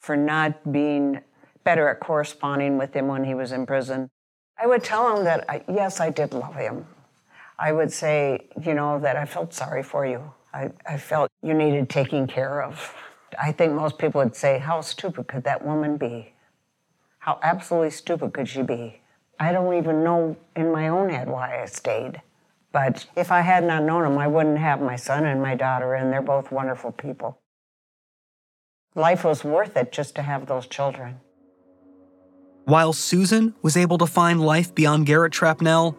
for 0.00 0.16
not 0.16 0.72
being 0.72 1.20
better 1.64 1.88
at 1.88 2.00
corresponding 2.00 2.78
with 2.78 2.94
him 2.94 3.08
when 3.08 3.24
he 3.24 3.34
was 3.34 3.52
in 3.52 3.66
prison. 3.66 4.10
I 4.58 4.66
would 4.66 4.84
tell 4.84 5.16
him 5.16 5.24
that, 5.24 5.44
I, 5.48 5.62
yes, 5.68 6.00
I 6.00 6.10
did 6.10 6.32
love 6.32 6.54
him. 6.54 6.86
I 7.58 7.72
would 7.72 7.92
say, 7.92 8.46
you 8.64 8.74
know, 8.74 8.98
that 8.98 9.16
I 9.16 9.24
felt 9.24 9.54
sorry 9.54 9.82
for 9.82 10.04
you. 10.06 10.32
I, 10.52 10.70
I 10.86 10.98
felt 10.98 11.30
you 11.42 11.54
needed 11.54 11.88
taking 11.88 12.26
care 12.26 12.62
of. 12.62 12.94
I 13.40 13.52
think 13.52 13.72
most 13.72 13.98
people 13.98 14.20
would 14.20 14.36
say, 14.36 14.58
How 14.58 14.80
stupid 14.80 15.26
could 15.26 15.44
that 15.44 15.64
woman 15.64 15.96
be? 15.96 16.34
How 17.20 17.38
absolutely 17.42 17.90
stupid 17.90 18.34
could 18.34 18.48
she 18.48 18.62
be? 18.62 19.00
I 19.38 19.52
don't 19.52 19.74
even 19.74 20.04
know 20.04 20.36
in 20.54 20.72
my 20.72 20.88
own 20.88 21.08
head 21.08 21.28
why 21.28 21.62
I 21.62 21.66
stayed. 21.66 22.20
But 22.72 23.06
if 23.16 23.30
I 23.30 23.42
had 23.42 23.64
not 23.64 23.84
known 23.84 24.04
him, 24.04 24.18
I 24.18 24.26
wouldn't 24.26 24.58
have 24.58 24.80
my 24.80 24.96
son 24.96 25.24
and 25.24 25.40
my 25.42 25.54
daughter, 25.54 25.94
and 25.94 26.12
they're 26.12 26.22
both 26.22 26.50
wonderful 26.50 26.92
people. 26.92 27.38
Life 28.94 29.24
was 29.24 29.44
worth 29.44 29.76
it 29.76 29.92
just 29.92 30.14
to 30.16 30.22
have 30.22 30.46
those 30.46 30.66
children. 30.66 31.20
While 32.64 32.92
Susan 32.92 33.56
was 33.62 33.76
able 33.76 33.98
to 33.98 34.06
find 34.06 34.40
life 34.40 34.72
beyond 34.72 35.06
Garrett 35.06 35.32
Trapnell, 35.32 35.96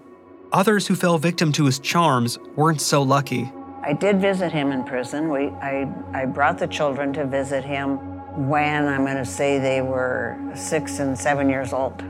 others 0.54 0.88
who 0.88 0.96
fell 0.96 1.18
victim 1.18 1.52
to 1.54 1.66
his 1.66 1.78
charms 1.78 2.40
weren't 2.56 2.80
so 2.80 3.02
lucky. 3.02 3.52
I 3.82 3.92
did 3.92 4.22
visit 4.22 4.54
him 4.54 4.72
in 4.72 4.86
prison. 4.86 5.30
We, 5.30 5.48
I, 5.48 5.94
I 6.14 6.26
brought 6.26 6.58
the 6.58 6.68
children 6.68 7.12
to 7.14 7.26
visit 7.26 7.66
him 7.66 7.98
when 8.48 8.88
I'm 8.88 9.04
going 9.04 9.18
to 9.18 9.26
say 9.26 9.60
they 9.60 9.82
were 9.82 10.40
six 10.56 11.00
and 11.00 11.20
seven 11.20 11.50
years 11.50 11.74
old. 11.74 12.02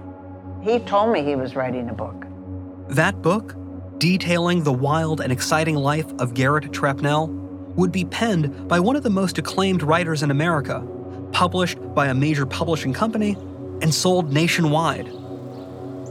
He 0.62 0.78
told 0.78 1.12
me 1.12 1.24
he 1.24 1.36
was 1.36 1.56
writing 1.56 1.90
a 1.90 1.94
book. 1.94 2.28
That 2.90 3.24
book, 3.24 3.56
detailing 3.98 4.64
the 4.64 4.72
wild 4.72 5.20
and 5.20 5.32
exciting 5.32 5.78
life 5.78 6.14
of 6.20 6.36
Garrett 6.36 6.66
Trapnell, 6.66 7.28
would 7.74 7.92
be 7.92 8.06
penned 8.06 8.68
by 8.68 8.80
one 8.80 8.96
of 8.96 9.02
the 9.02 9.10
most 9.10 9.40
acclaimed 9.40 9.82
writers 9.82 10.22
in 10.22 10.30
America, 10.30 10.88
published 11.32 11.80
by 11.96 12.10
a 12.10 12.14
major 12.14 12.46
publishing 12.46 12.94
company, 12.94 13.36
and 13.84 13.94
sold 13.94 14.32
nationwide. 14.34 15.12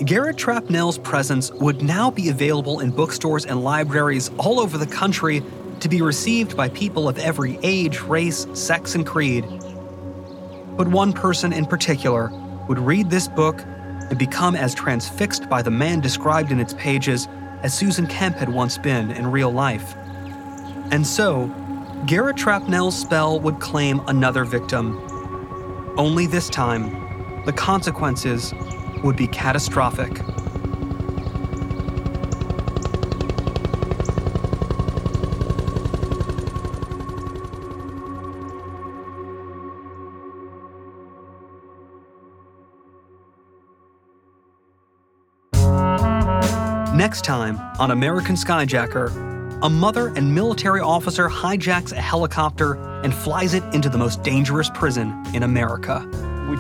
Garrett 0.05 0.37
Trapnell's 0.37 0.99
presence 0.99 1.51
would 1.53 1.83
now 1.83 2.11
be 2.11 2.29
available 2.29 2.81
in 2.81 2.91
bookstores 2.91 3.47
and 3.47 3.65
libraries 3.65 4.31
all 4.39 4.61
over 4.61 4.79
the 4.79 4.87
country 4.87 5.43
to 5.81 5.89
be 5.89 6.03
received 6.03 6.57
by 6.57 6.69
people 6.69 7.09
of 7.09 7.19
every 7.19 7.59
age, 7.63 8.01
race, 8.03 8.47
sex, 8.53 8.95
and 8.95 9.07
creed. 9.07 9.45
But 10.77 10.89
one 10.89 11.13
person 11.13 11.53
in 11.53 11.67
particular 11.67 12.31
would 12.69 12.79
read 12.79 13.11
this 13.11 13.27
book 13.27 13.61
and 13.63 14.19
become 14.19 14.55
as 14.55 14.75
transfixed 14.75 15.49
by 15.49 15.63
the 15.63 15.71
man 15.71 16.01
described 16.01 16.53
in 16.53 16.61
its 16.61 16.75
pages 16.75 17.27
as 17.63 17.73
Susan 17.73 18.07
Kemp 18.07 18.37
had 18.37 18.49
once 18.49 18.77
been 18.77 19.11
in 19.13 19.27
real 19.27 19.51
life. 19.51 19.95
And 20.91 21.07
so, 21.07 21.47
Garrett 22.07 22.37
Trapnell's 22.37 22.99
spell 22.99 23.41
would 23.41 23.61
claim 23.61 24.03
another 24.09 24.45
victim. 24.45 24.99
Only 25.97 26.27
this 26.27 26.49
time, 26.49 27.02
the 27.45 27.53
consequences 27.53 28.55
would 29.03 29.17
be 29.17 29.27
catastrophic. 29.27 30.21
Next 46.95 47.25
time 47.25 47.59
on 47.81 47.91
American 47.91 48.37
Skyjacker, 48.37 49.61
a 49.63 49.69
mother 49.69 50.09
and 50.09 50.33
military 50.33 50.81
officer 50.81 51.29
hijacks 51.29 51.93
a 51.93 52.01
helicopter 52.01 52.75
and 53.03 53.13
flies 53.13 53.55
it 53.55 53.65
into 53.75 53.89
the 53.89 53.99
most 53.99 54.23
dangerous 54.23 54.71
prison 54.71 55.21
in 55.35 55.43
America. 55.43 56.07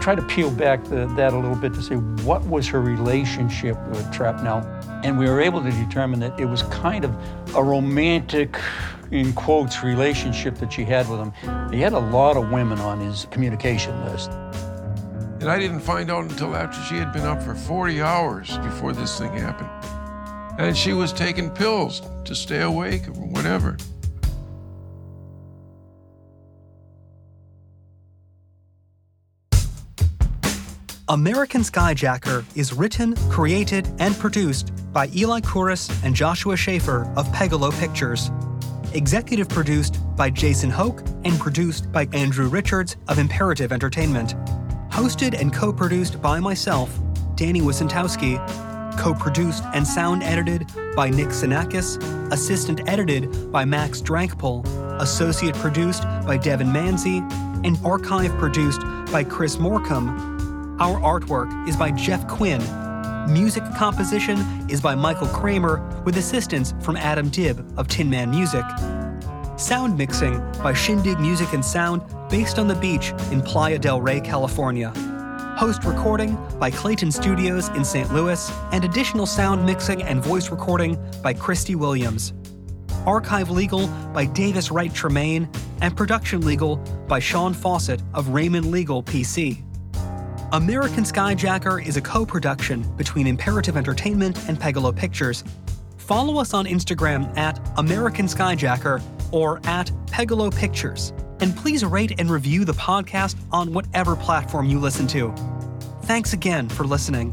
Try 0.03 0.17
to 0.17 0.23
peel 0.23 0.51
back 0.51 0.83
the, 0.83 1.07
that 1.15 1.33
a 1.33 1.39
little 1.39 1.55
bit 1.55 1.73
to 1.75 1.81
say 1.81 1.95
what 1.95 2.45
was 2.47 2.67
her 2.67 2.81
relationship 2.81 3.79
with 3.87 4.05
Trapnell, 4.07 4.65
and 5.05 5.17
we 5.17 5.27
were 5.27 5.41
able 5.41 5.63
to 5.63 5.71
determine 5.71 6.19
that 6.19 6.41
it 6.41 6.45
was 6.45 6.65
kind 6.65 7.05
of 7.05 7.15
a 7.55 7.63
romantic, 7.63 8.59
in 9.13 9.33
quotes, 9.33 9.85
relationship 9.85 10.57
that 10.57 10.73
she 10.73 10.83
had 10.83 11.09
with 11.09 11.21
him. 11.21 11.71
He 11.71 11.81
had 11.81 11.93
a 11.93 12.01
lot 12.01 12.37
of 12.37 12.51
women 12.51 12.81
on 12.81 12.99
his 12.99 13.29
communication 13.31 14.05
list. 14.07 14.33
And 15.41 15.45
I 15.45 15.57
didn't 15.61 15.79
find 15.79 16.11
out 16.11 16.25
until 16.25 16.57
after 16.57 16.83
she 16.83 16.97
had 16.97 17.13
been 17.13 17.25
up 17.25 17.41
for 17.41 17.55
40 17.55 18.03
hours 18.03 18.59
before 18.59 18.93
this 18.93 19.17
thing 19.17 19.33
happened. 19.35 19.71
And 20.59 20.77
she 20.77 20.95
was 20.95 21.13
taking 21.13 21.49
pills 21.49 22.03
to 22.25 22.35
stay 22.35 22.63
awake 22.63 23.07
or 23.07 23.13
whatever. 23.13 23.77
American 31.09 31.63
Skyjacker 31.63 32.45
is 32.57 32.73
written, 32.73 33.17
created, 33.29 33.89
and 33.99 34.17
produced 34.17 34.71
by 34.93 35.09
Eli 35.09 35.41
Kouris 35.41 35.91
and 36.05 36.15
Joshua 36.15 36.57
Schaefer 36.57 37.13
of 37.17 37.27
Pegalo 37.29 37.77
Pictures. 37.81 38.31
Executive 38.95 39.49
produced 39.49 39.99
by 40.17 40.31
Jason 40.31 40.71
Hoke 40.71 41.01
and 41.25 41.39
produced 41.41 41.91
by 41.91 42.07
Andrew 42.13 42.49
Richards 42.49 42.97
of 43.09 43.19
Imperative 43.19 43.73
Entertainment. 43.73 44.37
Hosted 44.91 45.39
and 45.39 45.53
co 45.53 45.73
produced 45.73 46.23
by 46.23 46.39
myself, 46.39 46.97
Danny 47.35 47.61
Wisentowski. 47.61 48.39
Co 48.97 49.13
produced 49.13 49.65
and 49.75 49.85
sound 49.87 50.23
edited 50.23 50.69
by 50.95 51.11
Nick 51.11 51.29
Sinakis. 51.29 52.01
Assistant 52.31 52.81
edited 52.87 53.51
by 53.51 53.65
Max 53.65 54.01
Drankpol. 54.01 54.65
Associate 55.01 55.55
produced 55.57 56.05
by 56.27 56.37
Devin 56.37 56.69
Manzi. 56.69 57.21
And 57.67 57.79
archive 57.85 58.31
produced 58.39 58.83
by 59.11 59.25
Chris 59.25 59.57
Morcom. 59.57 60.32
Our 60.79 60.99
artwork 61.01 61.68
is 61.68 61.77
by 61.77 61.91
Jeff 61.91 62.27
Quinn. 62.27 62.61
Music 63.33 63.62
composition 63.77 64.39
is 64.70 64.81
by 64.81 64.95
Michael 64.95 65.29
Kramer 65.29 66.03
with 66.05 66.16
assistance 66.16 66.75
from 66.81 66.97
Adam 66.97 67.31
Dibb 67.31 67.62
of 67.77 67.89
Tin 67.89 68.09
Man 68.09 68.31
Music. 68.31 68.64
Sound 69.57 69.97
mixing 69.99 70.41
by 70.62 70.73
Shindig 70.73 71.20
Music 71.20 71.53
and 71.53 71.64
Sound 71.64 72.03
based 72.31 72.59
on 72.59 72.68
the 72.68 72.75
beach 72.75 73.12
in 73.31 73.43
Playa 73.43 73.79
del 73.79 74.01
Rey, 74.01 74.20
California. 74.20 74.93
Post 75.59 75.85
recording 75.85 76.39
by 76.59 76.70
Clayton 76.70 77.12
Studios 77.12 77.68
in 77.70 77.85
St. 77.85 78.12
Louis, 78.12 78.51
and 78.73 78.83
additional 78.85 79.27
sound 79.27 79.64
mixing 79.64 80.03
and 80.03 80.25
voice 80.25 80.51
recording 80.51 80.99
by 81.23 81.35
Christy 81.35 81.75
Williams. 81.75 82.33
Archive 83.07 83.51
Legal 83.51 83.89
by 84.14 84.25
Davis 84.25 84.70
Wright 84.70 84.93
Tremaine, 84.93 85.49
and 85.83 85.95
Production 85.97 86.41
Legal 86.41 86.77
by 87.07 87.18
Sean 87.18 87.53
Fawcett 87.53 88.01
of 88.14 88.29
Raymond 88.29 88.70
Legal 88.70 89.03
PC. 89.03 89.62
American 90.53 91.03
Skyjacker 91.03 91.83
is 91.83 91.97
a 91.97 92.01
co 92.03 92.27
production 92.27 92.83
between 92.97 93.27
Imperative 93.27 93.75
Entertainment 93.75 94.37
and 94.51 94.61
Pegalo 94.61 94.95
Pictures. 94.95 95.45
Follow 95.97 96.39
us 96.39 96.53
on 96.53 96.67
Instagram 96.67 97.35
at 97.39 97.59
American 97.79 98.27
Skyjacker 98.27 99.03
or 99.33 99.63
at 99.65 99.91
Pegalo 100.09 100.55
Pictures. 100.55 101.15
And 101.41 101.57
please 101.57 101.83
rate 101.87 102.21
and 102.21 102.31
review 102.31 102.67
the 102.67 102.75
podcast 102.75 103.37
on 103.51 103.73
whatever 103.73 104.15
platform 104.15 104.67
you 104.67 104.79
listen 104.79 105.07
to. 105.09 105.35
Thanks 106.03 106.35
again 106.35 106.69
for 106.69 106.85
listening. 106.85 107.33